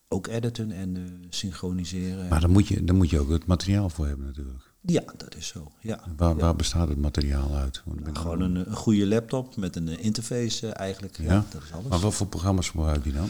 ook 0.08 0.26
editen 0.26 0.70
en 0.72 1.24
synchroniseren. 1.30 2.28
Maar 2.28 2.40
dan 2.40 2.50
moet, 2.50 2.68
je, 2.68 2.84
dan 2.84 2.96
moet 2.96 3.10
je 3.10 3.20
ook 3.20 3.28
het 3.30 3.46
materiaal 3.46 3.88
voor 3.90 4.06
hebben 4.06 4.26
natuurlijk. 4.26 4.67
Ja, 4.80 5.02
dat 5.16 5.36
is 5.36 5.46
zo. 5.46 5.72
Ja. 5.80 6.00
Waar, 6.16 6.28
Ja. 6.36 6.36
waar 6.36 6.56
bestaat 6.56 6.88
het 6.88 6.98
materiaal 6.98 7.54
uit? 7.54 7.82
Ben 7.86 8.16
Gewoon 8.16 8.40
een, 8.40 8.56
een 8.56 8.76
goede 8.76 9.06
laptop 9.06 9.56
met 9.56 9.76
een 9.76 9.88
eh, 9.88 10.04
interface 10.04 10.66
eh, 10.66 10.80
eigenlijk. 10.80 11.16
Ja. 11.18 11.24
Ja. 11.32 11.44
dat 11.50 11.62
is 11.62 11.72
alles. 11.72 11.88
Maar 11.88 11.98
wat 11.98 12.14
voor 12.14 12.26
programma's 12.26 12.68
gebruik 12.68 13.04
je 13.04 13.12
dan? 13.12 13.28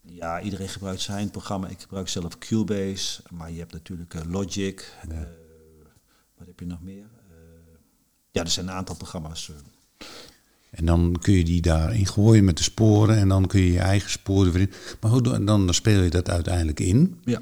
Ja, 0.00 0.40
iedereen 0.40 0.68
gebruikt 0.68 1.00
zijn 1.00 1.30
programma. 1.30 1.68
Ik 1.68 1.80
gebruik 1.80 2.08
zelf 2.08 2.38
Cubase, 2.38 3.22
maar 3.30 3.50
je 3.50 3.58
hebt 3.58 3.72
natuurlijk 3.72 4.14
eh, 4.14 4.20
Logic. 4.30 4.94
Ja. 5.08 5.28
wat 6.36 6.46
heb 6.46 6.60
je 6.60 6.66
nog 6.66 6.82
meer? 6.82 7.04
Ja, 8.30 8.42
er 8.42 8.50
zijn 8.50 8.68
een 8.68 8.74
aantal 8.74 8.96
programma's. 8.96 9.50
En 10.70 10.84
dan 10.84 11.16
kun 11.20 11.32
je 11.34 11.44
die 11.44 11.60
daarin 11.60 12.06
gooien 12.06 12.44
met 12.44 12.56
de 12.56 12.62
sporen 12.62 13.16
en 13.16 13.28
dan 13.28 13.46
kun 13.46 13.60
je 13.60 13.72
je 13.72 13.78
eigen 13.78 14.10
sporen. 14.10 14.70
Maar 15.00 15.10
hoe, 15.10 15.44
dan 15.44 15.74
speel 15.74 16.02
je 16.02 16.10
dat 16.10 16.28
uiteindelijk 16.30 16.80
in. 16.80 17.20
ja. 17.24 17.40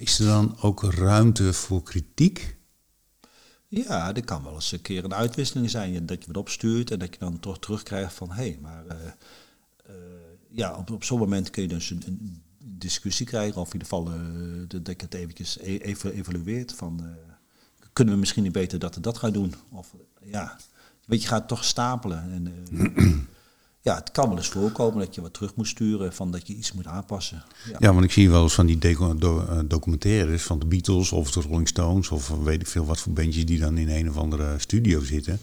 Is 0.00 0.18
er 0.18 0.26
dan 0.26 0.56
ook 0.60 0.82
ruimte 0.82 1.52
voor 1.52 1.82
kritiek? 1.82 2.56
Ja, 3.68 4.14
er 4.14 4.24
kan 4.24 4.42
wel 4.42 4.54
eens 4.54 4.72
een 4.72 4.82
keer 4.82 5.04
een 5.04 5.14
uitwisseling 5.14 5.70
zijn. 5.70 6.06
Dat 6.06 6.20
je 6.20 6.26
wat 6.26 6.36
opstuurt 6.36 6.90
en 6.90 6.98
dat 6.98 7.14
je 7.14 7.20
dan 7.20 7.40
toch 7.40 7.58
terugkrijgt 7.58 8.14
van... 8.14 8.30
hé, 8.30 8.42
hey, 8.42 8.58
maar 8.60 8.86
eh, 8.86 8.96
eh, 9.86 9.94
ja, 10.50 10.74
op, 10.74 10.90
op 10.90 11.04
zo'n 11.04 11.18
moment 11.18 11.50
kun 11.50 11.62
je 11.62 11.68
dus 11.68 11.90
een, 11.90 12.42
discussie 12.58 13.26
krijgen... 13.26 13.60
of 13.60 13.74
in 13.74 13.80
ieder 13.80 13.88
geval 13.88 14.12
eh, 14.12 14.20
dat 14.68 14.84
dat 14.84 15.00
je 15.00 15.06
het 15.06 15.14
eventjes 15.14 15.58
e- 15.58 15.76
even 15.76 16.12
evalueert 16.12 16.72
van... 16.72 17.16
kunnen 17.92 18.14
we 18.14 18.20
misschien 18.20 18.42
niet 18.42 18.52
beter 18.52 18.78
dat 18.78 18.96
en 18.96 19.02
dat 19.02 19.18
gaan 19.18 19.32
doen? 19.32 19.54
Of 19.70 19.94
ja, 20.22 20.58
weet 21.06 21.22
je, 21.22 21.28
gaat 21.28 21.48
toch 21.48 21.64
stapelen. 21.64 22.32
En, 22.32 23.28
ja, 23.80 23.94
het 23.94 24.10
kan 24.10 24.28
wel 24.28 24.36
eens 24.36 24.48
voorkomen 24.48 24.98
dat 25.04 25.14
je 25.14 25.20
wat 25.20 25.32
terug 25.34 25.54
moet 25.54 25.66
sturen, 25.68 26.12
van 26.12 26.30
dat 26.30 26.46
je 26.46 26.54
iets 26.54 26.72
moet 26.72 26.86
aanpassen. 26.86 27.42
Ja, 27.70 27.76
Ja, 27.78 27.92
want 27.92 28.04
ik 28.04 28.12
zie 28.12 28.30
wel 28.30 28.42
eens 28.42 28.54
van 28.54 28.66
die 28.66 28.78
do- 28.78 29.46
eh, 29.48 29.58
documentaires 29.66 30.42
van 30.42 30.58
de 30.58 30.66
Beatles 30.66 31.12
of 31.12 31.30
de 31.30 31.40
Rolling 31.40 31.68
Stones 31.68 32.08
of 32.08 32.28
weet 32.28 32.60
ik 32.60 32.66
veel 32.66 32.84
wat 32.84 33.00
voor 33.00 33.12
bandjes 33.12 33.46
die 33.46 33.58
dan 33.58 33.78
in 33.78 33.88
een 33.88 34.08
of 34.08 34.16
andere 34.16 34.58
studio 34.58 35.00
zitten. 35.02 35.40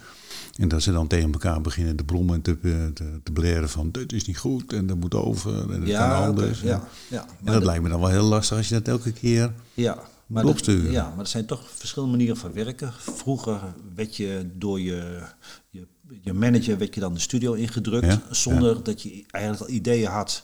En 0.57 0.67
dat 0.67 0.81
ze 0.81 0.91
dan 0.91 1.07
tegen 1.07 1.31
elkaar 1.31 1.61
beginnen 1.61 1.95
te 1.95 2.03
brommen 2.03 2.35
en 2.35 2.41
te, 2.41 2.59
te, 2.93 3.19
te 3.23 3.31
blaren 3.31 3.69
van 3.69 3.91
dit 3.91 4.13
is 4.13 4.25
niet 4.25 4.37
goed 4.37 4.73
en 4.73 4.87
dat 4.87 4.97
moet 4.97 5.13
over 5.15 5.71
en 5.71 5.79
dat 5.79 5.89
ja, 5.89 6.09
kan 6.09 6.27
anders. 6.27 6.61
ja, 6.61 6.87
ja. 7.07 7.21
En 7.27 7.35
Maar 7.43 7.53
dat 7.53 7.63
lijkt 7.63 7.83
me 7.83 7.89
dan 7.89 7.99
wel 7.99 8.09
heel 8.09 8.23
lastig 8.23 8.57
als 8.57 8.67
je 8.67 8.73
dat 8.73 8.87
elke 8.87 9.11
keer... 9.11 9.53
Ja, 9.73 9.97
maar, 10.27 10.43
dat, 10.43 10.65
ja, 10.65 11.09
maar 11.09 11.19
er 11.19 11.27
zijn 11.27 11.45
toch 11.45 11.61
verschillende 11.73 12.15
manieren 12.15 12.37
van 12.37 12.53
werken. 12.53 12.93
Vroeger 12.93 13.59
werd 13.95 14.15
je 14.15 14.49
door 14.53 14.79
je, 14.79 15.21
je, 15.69 15.87
je 16.21 16.33
manager 16.33 16.77
werd 16.77 16.93
je 16.93 16.99
dan 16.99 17.13
de 17.13 17.19
studio 17.19 17.53
ingedrukt, 17.53 18.05
Ja, 18.05 18.21
zonder 18.31 18.83
dat 18.83 19.01
je 19.01 19.23
eigenlijk 19.27 19.63
al 19.69 19.75
ideeën 19.75 20.09
had. 20.09 20.43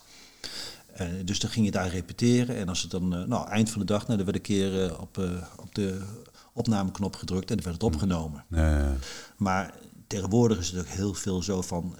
Eh, 0.93 1.07
dus 1.25 1.39
dan 1.39 1.49
ging 1.49 1.65
je 1.65 1.71
daar 1.71 1.89
repeteren 1.89 2.55
en 2.55 2.69
als 2.69 2.81
het 2.81 2.91
dan, 2.91 3.15
eh, 3.15 3.23
nou, 3.23 3.47
eind 3.49 3.69
van 3.69 3.79
de 3.79 3.85
dag, 3.87 4.03
nou, 4.03 4.15
dan 4.15 4.25
werd 4.25 4.37
een 4.37 4.43
keer 4.43 4.83
eh, 4.85 4.99
op, 5.01 5.17
op 5.57 5.75
de 5.75 6.01
opnameknop 6.53 7.15
gedrukt 7.15 7.49
en 7.49 7.55
dan 7.55 7.65
werd 7.65 7.81
het 7.81 7.93
opgenomen. 7.93 8.45
eh, 8.49 8.91
Maar 9.37 9.73
tegenwoordig 10.07 10.59
is 10.59 10.71
het 10.71 10.79
ook 10.79 10.87
heel 10.87 11.13
veel 11.13 11.41
zo 11.43 11.61
van. 11.61 11.95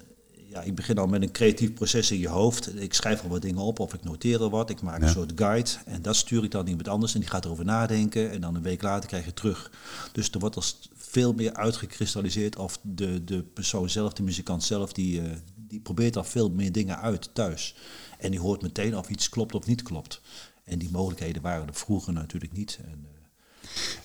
Ja, 0.54 0.62
ik 0.62 0.74
begin 0.74 0.98
al 0.98 1.06
met 1.06 1.22
een 1.22 1.30
creatief 1.32 1.74
proces 1.74 2.10
in 2.10 2.18
je 2.18 2.28
hoofd. 2.28 2.80
Ik 2.80 2.94
schrijf 2.94 3.22
al 3.22 3.28
wat 3.28 3.42
dingen 3.42 3.62
op 3.62 3.78
of 3.78 3.94
ik 3.94 4.04
noteer 4.04 4.42
er 4.42 4.50
wat. 4.50 4.70
Ik 4.70 4.82
maak 4.82 5.00
Ja. 5.00 5.06
een 5.06 5.12
soort 5.12 5.32
guide. 5.34 5.70
En 5.86 6.02
dat 6.02 6.16
stuur 6.16 6.44
ik 6.44 6.50
dan 6.50 6.66
iemand 6.66 6.88
anders. 6.88 7.14
En 7.14 7.20
die 7.20 7.28
gaat 7.28 7.44
erover 7.44 7.64
nadenken. 7.64 8.30
En 8.30 8.40
dan 8.40 8.54
een 8.54 8.62
week 8.62 8.82
later 8.82 9.08
krijg 9.08 9.22
je 9.22 9.28
het 9.28 9.38
terug. 9.38 9.70
Dus 10.12 10.30
er 10.30 10.38
wordt 10.38 10.56
als 10.56 10.88
veel 10.94 11.32
meer 11.32 11.54
uitgekristalliseerd. 11.54 12.56
Of 12.56 12.78
de, 12.82 13.24
de 13.24 13.42
persoon 13.42 13.90
zelf, 13.90 14.12
de 14.12 14.22
muzikant 14.22 14.62
zelf, 14.62 14.92
die, 14.92 15.20
eh, 15.20 15.36
die 15.56 15.80
probeert 15.80 16.16
al 16.16 16.24
veel 16.24 16.50
meer 16.50 16.72
dingen 16.72 16.98
uit 17.00 17.30
thuis. 17.32 17.74
En 18.18 18.30
die 18.30 18.40
hoort 18.40 18.62
meteen 18.62 18.96
of 18.96 19.08
iets 19.08 19.28
klopt 19.28 19.54
of 19.54 19.66
niet 19.66 19.82
klopt. 19.82 20.20
En 20.64 20.78
die 20.78 20.90
mogelijkheden 20.90 21.42
waren 21.42 21.66
er 21.66 21.74
vroeger 21.74 22.12
natuurlijk 22.12 22.52
niet. 22.52 22.78
En, 22.84 23.06
eh, 23.06 23.13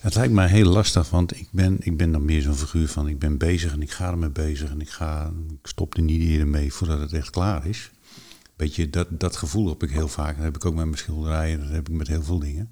Het 0.00 0.14
lijkt 0.14 0.32
mij 0.32 0.48
heel 0.48 0.70
lastig, 0.70 1.10
want 1.10 1.36
ik 1.36 1.48
ben, 1.50 1.76
ik 1.80 1.96
ben 1.96 2.12
dan 2.12 2.24
meer 2.24 2.42
zo'n 2.42 2.54
figuur 2.54 2.88
van 2.88 3.08
ik 3.08 3.18
ben 3.18 3.38
bezig 3.38 3.72
en 3.72 3.82
ik 3.82 3.90
ga 3.90 4.10
ermee 4.10 4.30
bezig 4.30 4.70
en 4.70 4.80
ik, 4.80 4.90
ga, 4.90 5.32
ik 5.62 5.66
stop 5.66 5.96
er 5.96 6.02
niet 6.02 6.20
eerder 6.20 6.48
mee 6.48 6.72
voordat 6.72 7.00
het 7.00 7.12
echt 7.12 7.30
klaar 7.30 7.66
is. 7.66 7.90
Beetje 8.56 8.90
dat, 8.90 9.06
dat 9.10 9.36
gevoel 9.36 9.68
heb 9.68 9.82
ik 9.82 9.90
heel 9.90 10.08
vaak. 10.08 10.34
Dat 10.34 10.44
heb 10.44 10.56
ik 10.56 10.64
ook 10.64 10.74
met 10.74 10.84
mijn 10.84 10.98
schilderijen, 10.98 11.60
dat 11.60 11.68
heb 11.68 11.88
ik 11.88 11.94
met 11.94 12.08
heel 12.08 12.22
veel 12.22 12.38
dingen. 12.38 12.70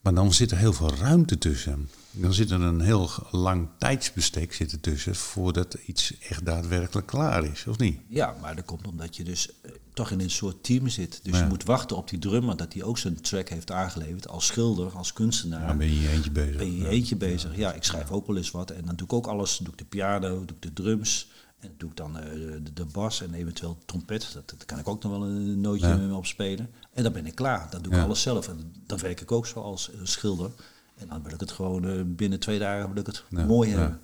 Maar 0.00 0.14
dan 0.14 0.32
zit 0.32 0.50
er 0.50 0.56
heel 0.56 0.72
veel 0.72 0.94
ruimte 0.94 1.38
tussen. 1.38 1.88
Dan 2.12 2.32
zit 2.34 2.50
er 2.50 2.60
een 2.60 2.80
heel 2.80 3.08
lang 3.30 3.68
tijdsbestek 3.78 4.52
zit 4.54 4.72
er 4.72 4.80
tussen 4.80 5.14
voordat 5.14 5.74
iets 5.86 6.18
echt 6.18 6.44
daadwerkelijk 6.46 7.06
klaar 7.06 7.44
is, 7.44 7.66
of 7.66 7.78
niet? 7.78 8.00
Ja, 8.08 8.34
maar 8.40 8.56
dat 8.56 8.64
komt 8.64 8.86
omdat 8.86 9.16
je 9.16 9.24
dus 9.24 9.48
eh, 9.62 9.70
toch 9.94 10.10
in 10.10 10.20
een 10.20 10.30
soort 10.30 10.64
team 10.64 10.88
zit. 10.88 11.20
Dus 11.22 11.32
Ja. 11.34 11.40
je 11.42 11.48
moet 11.48 11.64
wachten 11.64 11.96
op 11.96 12.08
die 12.08 12.18
drummer 12.18 12.56
dat 12.56 12.72
hij 12.72 12.82
ook 12.82 12.98
zijn 12.98 13.20
track 13.20 13.48
heeft 13.48 13.70
aangeleverd. 13.70 14.28
Als 14.28 14.46
schilder, 14.46 14.90
als 14.96 15.12
kunstenaar. 15.12 15.66
Dan 15.66 15.78
ben 15.78 15.94
je 16.00 16.08
eentje 16.08 16.30
bezig. 16.30 16.56
ben 16.56 16.76
je 16.76 16.88
eentje 16.88 17.16
bezig. 17.16 17.56
Ja, 17.56 17.72
ik 17.72 17.84
schrijf 17.84 18.10
ook 18.10 18.26
wel 18.26 18.36
eens 18.36 18.50
wat. 18.50 18.70
En 18.70 18.84
dan 18.84 18.96
doe 18.96 19.06
ik 19.06 19.12
ook 19.12 19.26
alles. 19.26 19.56
Dan 19.56 19.64
doe 19.64 19.72
ik 19.72 19.78
de 19.78 19.84
piano, 19.96 20.28
doe 20.44 20.56
ik 20.56 20.62
de 20.62 20.72
drums. 20.72 21.28
En 21.58 21.74
doe 21.76 21.90
ik 21.90 21.96
dan 21.96 22.18
eh, 22.18 22.30
de, 22.62 22.72
de 22.72 22.84
bas 22.84 23.22
en 23.22 23.34
eventueel 23.34 23.78
trompet. 23.86 24.30
Dat, 24.34 24.48
dat 24.50 24.64
kan 24.64 24.78
ik 24.78 24.88
ook 24.88 25.02
nog 25.02 25.12
wel 25.12 25.22
een 25.24 25.60
nootje 25.60 25.86
Ja. 25.86 25.96
mee 25.96 26.14
opspelen. 26.16 26.70
En 26.94 27.02
dan 27.02 27.12
ben 27.12 27.26
ik 27.26 27.34
klaar. 27.34 27.70
Dan 27.70 27.82
doe 27.82 27.92
ik 27.92 27.98
Ja. 27.98 28.04
alles 28.04 28.22
zelf. 28.22 28.48
En 28.48 28.72
dan 28.86 28.98
werk 28.98 29.20
ik 29.20 29.32
ook 29.32 29.46
zo 29.46 29.60
als 29.60 29.90
schilder. 30.02 30.50
En 31.00 31.06
dan 31.08 31.22
wil 31.22 31.32
ik 31.32 31.40
het 31.40 31.50
gewoon 31.52 31.84
eh, 31.84 32.00
binnen 32.06 32.40
twee 32.40 32.58
dagen 32.58 32.88
wil 32.92 33.00
ik 33.00 33.06
het 33.06 33.24
Ja, 33.28 33.44
mooi 33.44 33.70
hebben. 33.70 33.98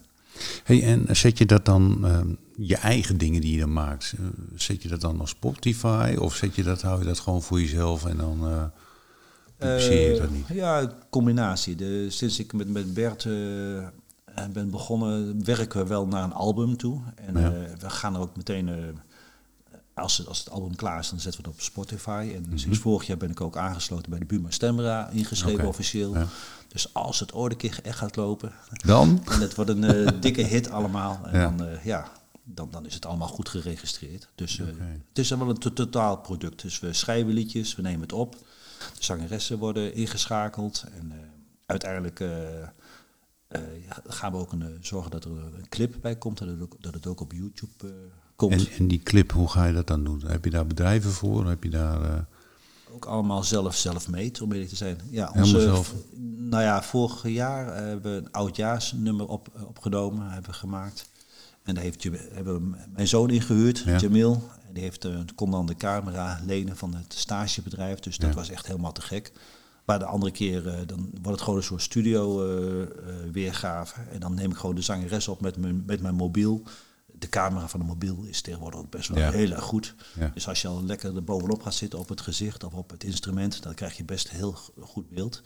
Hey, 0.65 0.83
en 0.83 1.17
zet 1.17 1.39
je 1.39 1.47
dat 1.47 1.65
dan, 1.65 1.99
ehm, 2.07 2.29
je 2.57 2.77
eigen 2.77 3.19
dingen 3.19 3.41
die 3.41 3.53
je 3.53 3.61
dan 3.61 3.73
maakt, 3.73 4.15
eh, 4.19 4.25
zet 4.55 4.83
je 4.83 4.89
dat 4.89 5.01
dan 5.01 5.21
op 5.21 5.29
Spotify 5.29 6.17
of 6.21 6.35
zet 6.35 6.55
je 6.55 6.63
dat, 6.63 6.83
hou 6.83 6.99
je 6.99 7.05
dat 7.07 7.19
gewoon 7.21 7.43
voor 7.43 7.61
jezelf 7.61 8.05
en 8.07 8.17
dan 8.17 8.47
eh 8.47 8.65
publiceer 9.59 10.13
je 10.15 10.21
dat 10.21 10.31
niet? 10.31 10.47
Ja, 10.53 10.93
combinatie. 11.11 11.75
De, 11.75 12.07
sinds 12.11 12.39
ik 12.39 12.53
met, 12.53 12.69
met 12.69 12.95
Bert 12.95 13.23
ben 14.53 14.71
begonnen, 14.71 15.45
werken 15.45 15.81
we 15.83 15.87
wel 15.87 16.07
naar 16.07 16.25
een 16.25 16.33
album 16.33 16.77
toe. 16.77 17.01
En 17.15 17.41
Ja. 17.41 17.51
we 17.79 17.91
gaan 17.91 18.15
er 18.15 18.21
ook 18.21 18.37
meteen, 18.37 18.69
als, 20.03 20.19
het, 20.19 20.27
als 20.27 20.39
het 20.39 20.51
album 20.51 20.75
klaar 20.77 20.99
is, 20.99 21.09
dan 21.11 21.21
zetten 21.21 21.43
we 21.43 21.49
het 21.49 21.57
op 21.57 21.63
Spotify. 21.65 22.33
En 22.35 22.43
Mhm. 22.49 22.57
sinds 22.57 22.79
vorig 22.79 23.07
jaar 23.07 23.17
ben 23.17 23.31
ik 23.31 23.41
ook 23.41 23.57
aangesloten 23.57 24.11
bij 24.11 24.19
de 24.19 24.25
Buma 24.25 24.51
Stemra, 24.51 25.09
ingeschreven 25.09 25.67
officieel. 25.69 26.15
Ja. 26.15 26.27
Dus 26.69 26.95
als 26.95 27.21
het 27.21 27.33
ooit 27.33 27.53
een 27.53 27.59
keer 27.59 27.79
echt 27.83 27.99
gaat 27.99 28.17
lopen, 28.17 28.53
Dan? 28.85 29.23
en 29.33 29.41
het 29.41 29.55
wordt 29.55 29.71
een 29.71 29.85
eh, 29.85 30.13
dikke 30.21 30.43
hit 30.43 30.71
allemaal, 30.71 31.21
en 31.27 31.39
Ja. 31.41 31.51
dan, 31.51 31.67
eh, 31.67 31.85
ja, 31.85 32.09
dan, 32.45 32.69
dan 32.71 32.87
is 32.87 32.95
het 32.95 33.07
allemaal 33.07 33.29
goed 33.29 33.49
geregistreerd. 33.49 34.29
Dus 34.35 34.59
eh, 34.59 34.67
het 35.09 35.19
is 35.19 35.29
dan 35.29 35.39
wel 35.39 35.49
een 35.49 35.59
to- 35.59 35.73
totaal 35.73 36.17
product. 36.19 36.63
Dus 36.63 36.81
we 36.81 36.93
schrijven 36.93 37.33
liedjes, 37.33 37.75
we 37.75 37.83
nemen 37.83 38.01
het 38.01 38.13
op. 38.13 38.33
De 38.79 39.05
zangeressen 39.05 39.59
worden 39.59 39.95
ingeschakeld. 39.95 40.85
En 40.93 41.13
uiteindelijk 41.67 42.19
ja, 43.89 44.03
gaan 44.07 44.33
we 44.33 44.39
ook 44.39 44.53
een, 44.53 44.79
zorgen 44.81 45.11
dat 45.11 45.25
er 45.25 45.31
een 45.31 45.69
clip 45.69 45.95
bij 46.01 46.17
komt. 46.17 46.39
Dat 46.39 46.49
het 46.49 46.61
ook, 46.63 46.77
dat 46.81 46.95
het 46.95 47.07
ook 47.07 47.21
op 47.21 47.33
YouTube 47.33 47.93
komt. 48.37 48.53
En, 48.53 48.69
en 48.79 48.89
die 48.89 49.01
clip, 49.03 49.33
hoe 49.33 49.49
ga 49.49 49.65
je 49.65 49.73
dat 49.73 49.87
dan 49.87 50.05
doen? 50.05 50.23
Heb 50.27 50.45
je 50.45 50.51
daar 50.51 50.67
bedrijven 50.67 51.11
voor? 51.11 51.49
Heb 51.49 51.63
je 51.63 51.71
daar... 51.71 52.03
eh, 52.03 52.19
Ook 52.95 53.05
allemaal 53.05 53.43
zelf, 53.45 53.77
zelf 53.77 54.09
made, 54.09 54.43
om 54.45 54.53
eerlijk 54.53 54.71
te 54.71 54.77
zijn. 54.77 54.99
Ja, 55.11 55.33
onze, 55.35 55.61
zelf? 55.61 55.95
Nou 56.37 56.63
ja, 56.63 56.83
vorig 56.83 57.29
jaar 57.29 57.69
eh, 57.69 57.75
hebben 57.85 58.13
we 58.13 58.19
een 58.19 58.33
oudjaarsnummer 58.33 59.27
op, 59.29 59.49
eh, 59.55 59.67
opgenomen, 59.69 60.31
hebben 60.31 60.51
we 60.51 60.57
gemaakt. 60.57 61.11
En 61.63 61.75
daar 61.75 61.83
heeft, 61.85 62.03
hebben 62.33 62.55
we 62.71 62.77
mijn 62.95 63.09
zoon 63.09 63.31
ingehuurd, 63.31 63.79
Ja. 63.79 63.97
Jamil. 63.99 64.43
En 64.67 64.73
die 64.75 64.83
heeft, 64.83 65.05
eh, 65.05 65.19
kon 65.35 65.51
dan 65.51 65.67
de 65.67 65.75
camera 65.77 66.41
lenen 66.47 66.77
van 66.77 66.95
het 66.95 67.15
stagebedrijf. 67.17 67.99
Dus 68.01 68.17
dat 68.19 68.31
Ja. 68.31 68.37
was 68.37 68.51
echt 68.51 68.67
helemaal 68.67 68.93
te 68.93 69.03
gek. 69.03 69.33
Maar 69.85 69.99
de 69.99 70.05
andere 70.05 70.33
keer, 70.33 70.63
dan 70.87 70.99
wordt 71.13 71.29
het 71.31 71.41
gewoon 71.41 71.57
een 71.59 71.65
soort 71.65 71.83
studio 71.83 72.37
weergave. 73.33 74.01
En 74.13 74.21
dan 74.21 74.35
neem 74.35 74.51
ik 74.51 74.57
gewoon 74.57 74.75
de 74.75 74.81
zangeres 74.83 75.29
op 75.29 75.41
met 75.41 75.57
mijn, 75.57 75.83
met 75.87 76.01
mijn 76.01 76.15
mobiel. 76.15 76.63
De 77.19 77.29
camera 77.29 77.69
van 77.69 77.81
de 77.81 77.87
mobiel 77.87 78.25
is 78.25 78.41
tegenwoordig 78.41 78.81
ook 78.81 78.91
best 78.91 79.09
wel 79.09 79.19
Ja. 79.19 79.31
heel 79.31 79.51
erg 79.51 79.63
goed. 79.65 79.95
Ja. 80.19 80.31
Dus 80.35 80.49
als 80.49 80.63
je 80.63 80.69
al 80.69 80.85
lekker 80.85 81.17
er 81.17 81.25
bovenop 81.25 81.63
gaat 81.63 81.75
zitten 81.75 81.99
op 81.99 82.09
het 82.09 82.21
gezicht 82.21 82.65
of 82.65 82.73
op 82.73 82.91
het 82.91 83.05
instrument, 83.05 83.63
dan 83.63 83.75
krijg 83.75 83.97
je 83.97 84.05
best 84.05 84.31
heel 84.31 84.53
goed 84.81 85.09
beeld. 85.11 85.43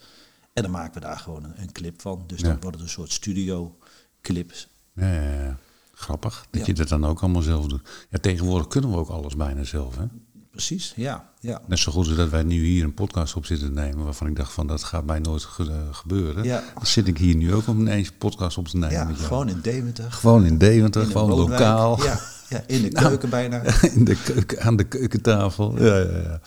En 0.53 0.63
dan 0.63 0.71
maken 0.71 0.93
we 0.93 0.99
daar 0.99 1.17
gewoon 1.19 1.43
een, 1.43 1.61
een 1.61 1.71
clip 1.71 2.01
van. 2.01 2.23
Dus 2.27 2.39
Ja. 2.41 2.47
dan 2.47 2.59
wordt 2.61 2.75
het 2.75 2.85
een 2.85 2.91
soort 2.91 3.11
studio 3.11 3.77
clips. 4.21 4.67
ja, 4.93 5.13
ja, 5.13 5.33
ja. 5.43 5.57
Grappig 5.93 6.45
dat 6.51 6.65
je 6.65 6.73
dat 6.73 6.87
dan 6.87 7.05
ook 7.05 7.21
allemaal 7.21 7.41
zelf 7.41 7.65
doet. 7.67 7.89
Ja, 8.09 8.17
tegenwoordig 8.19 8.67
kunnen 8.67 8.91
we 8.91 8.97
ook 8.97 9.09
alles 9.09 9.35
bijna 9.35 9.63
zelf. 9.63 9.95
Hè? 9.97 10.05
Precies, 10.51 10.93
ja. 10.95 11.29
ja. 11.39 11.61
Net 11.67 11.79
zo 11.79 11.91
goed 11.91 12.07
als 12.07 12.15
dat 12.15 12.29
wij 12.29 12.43
nu 12.43 12.65
hier 12.65 12.83
een 12.83 12.93
podcast 12.93 13.35
op 13.35 13.45
zitten 13.45 13.67
te 13.67 13.73
nemen, 13.81 14.03
waarvan 14.03 14.27
ik 14.27 14.35
dacht 14.35 14.51
van 14.53 14.67
dat 14.67 14.83
gaat 14.83 15.05
mij 15.05 15.19
nooit 15.19 15.43
ge- 15.43 15.63
eh, 15.71 15.77
gebeuren. 15.95 16.43
Ja. 16.43 16.63
Dan 16.73 16.85
zit 16.85 17.07
ik 17.07 17.17
hier 17.17 17.35
nu 17.35 17.53
ook 17.53 17.67
om 17.67 17.79
ineens 17.79 18.07
een 18.07 18.17
podcast 18.17 18.57
op 18.57 18.67
te 18.67 18.77
nemen 18.77 18.95
Ja, 18.95 19.03
met 19.03 19.15
jou. 19.15 19.27
gewoon 19.27 19.49
in 19.49 19.59
Deventer. 19.61 20.11
Gewoon 20.11 20.45
in 20.45 20.57
Deventer, 20.57 21.01
in 21.01 21.07
gewoon 21.11 21.29
woonwijk. 21.29 21.59
lokaal. 21.59 22.03
Ja, 22.03 22.19
ja, 22.49 22.63
in 22.67 22.81
de 22.81 22.89
Nou. 22.95 23.07
keuken 23.07 23.29
bijna. 23.29 23.61
in 23.95 24.03
de 24.05 24.15
keuken, 24.23 24.61
aan 24.61 24.75
de 24.75 24.83
keukentafel. 24.83 25.83
Ja, 25.83 25.97
ja, 25.97 26.17
ja. 26.17 26.41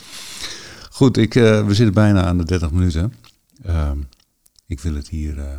Goed, 0.91 1.17
ik, 1.17 1.35
eh, 1.35 1.67
we 1.67 1.75
zitten 1.75 1.95
bijna 1.95 2.25
aan 2.25 2.39
de 2.39 2.45
30 2.45 2.71
minuten. 2.71 3.15
Ehm, 3.63 3.99
ik 4.67 4.81
wil 4.81 4.95
het 4.95 5.09
hier 5.09 5.39
eh, 5.39 5.59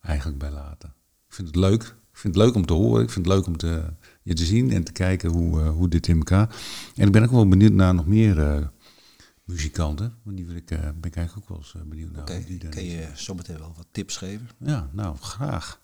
eigenlijk 0.00 0.38
bij 0.38 0.50
laten. 0.50 0.94
Ik 1.28 1.34
vind 1.34 1.46
het 1.46 1.56
leuk. 1.56 1.82
Ik 2.12 2.20
vind 2.20 2.34
het 2.34 2.44
leuk 2.44 2.54
om 2.54 2.66
te 2.66 2.72
horen. 2.72 3.02
Ik 3.02 3.10
vind 3.10 3.26
het 3.26 3.34
leuk 3.34 3.46
om 3.46 3.56
te, 3.56 3.82
je 4.24 4.34
te 4.34 4.44
zien 4.44 4.70
en 4.70 4.84
te 4.84 4.92
kijken 4.92 5.30
hoe, 5.30 5.60
eh, 5.60 5.70
hoe 5.70 5.88
dit 5.88 6.06
in 6.08 6.16
elkaar. 6.16 6.56
En 6.94 7.06
ik 7.06 7.12
ben 7.12 7.22
ook 7.22 7.30
wel 7.30 7.48
benieuwd 7.48 7.72
naar 7.72 7.94
nog 7.94 8.06
meer 8.06 8.40
eh, 8.42 8.66
muzikanten. 9.44 10.18
Want 10.22 10.36
die 10.36 10.46
wil 10.46 10.56
ik, 10.56 10.70
eh, 10.70 10.80
ben 10.80 11.02
ik 11.02 11.16
eigenlijk 11.16 11.36
ook 11.36 11.48
wel 11.48 11.58
eens 11.58 11.88
benieuwd 11.88 12.10
naar. 12.12 12.22
Oké, 12.22 12.44
dan- 12.58 12.70
kan 12.70 12.84
je 12.84 13.08
zometeen 13.14 13.58
wel 13.58 13.72
wat 13.76 13.86
tips 13.90 14.16
geven? 14.16 14.48
Ja, 14.58 14.88
nou, 14.92 15.16
graag. 15.16 15.80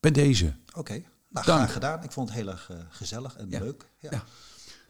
Bij 0.00 0.10
deze. 0.10 0.54
Oké, 0.74 0.92
nou, 0.92 1.04
Dank. 1.30 1.46
graag 1.46 1.72
gedaan. 1.72 2.02
Ik 2.04 2.12
vond 2.12 2.28
het 2.28 2.38
heel 2.38 2.48
erg 2.48 2.70
gezellig 2.90 3.36
en 3.36 3.50
Ja. 3.50 3.58
leuk. 3.60 3.88
Ja, 3.98 4.08
Ja. 4.12 4.24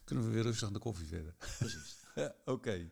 Kunnen 0.05 0.25
we 0.27 0.31
weer 0.31 0.43
rustig 0.43 0.67
aan 0.67 0.73
de 0.73 0.79
koffie 0.79 1.07
verder. 1.07 1.35
precies. 1.59 1.97
Oké. 2.45 2.91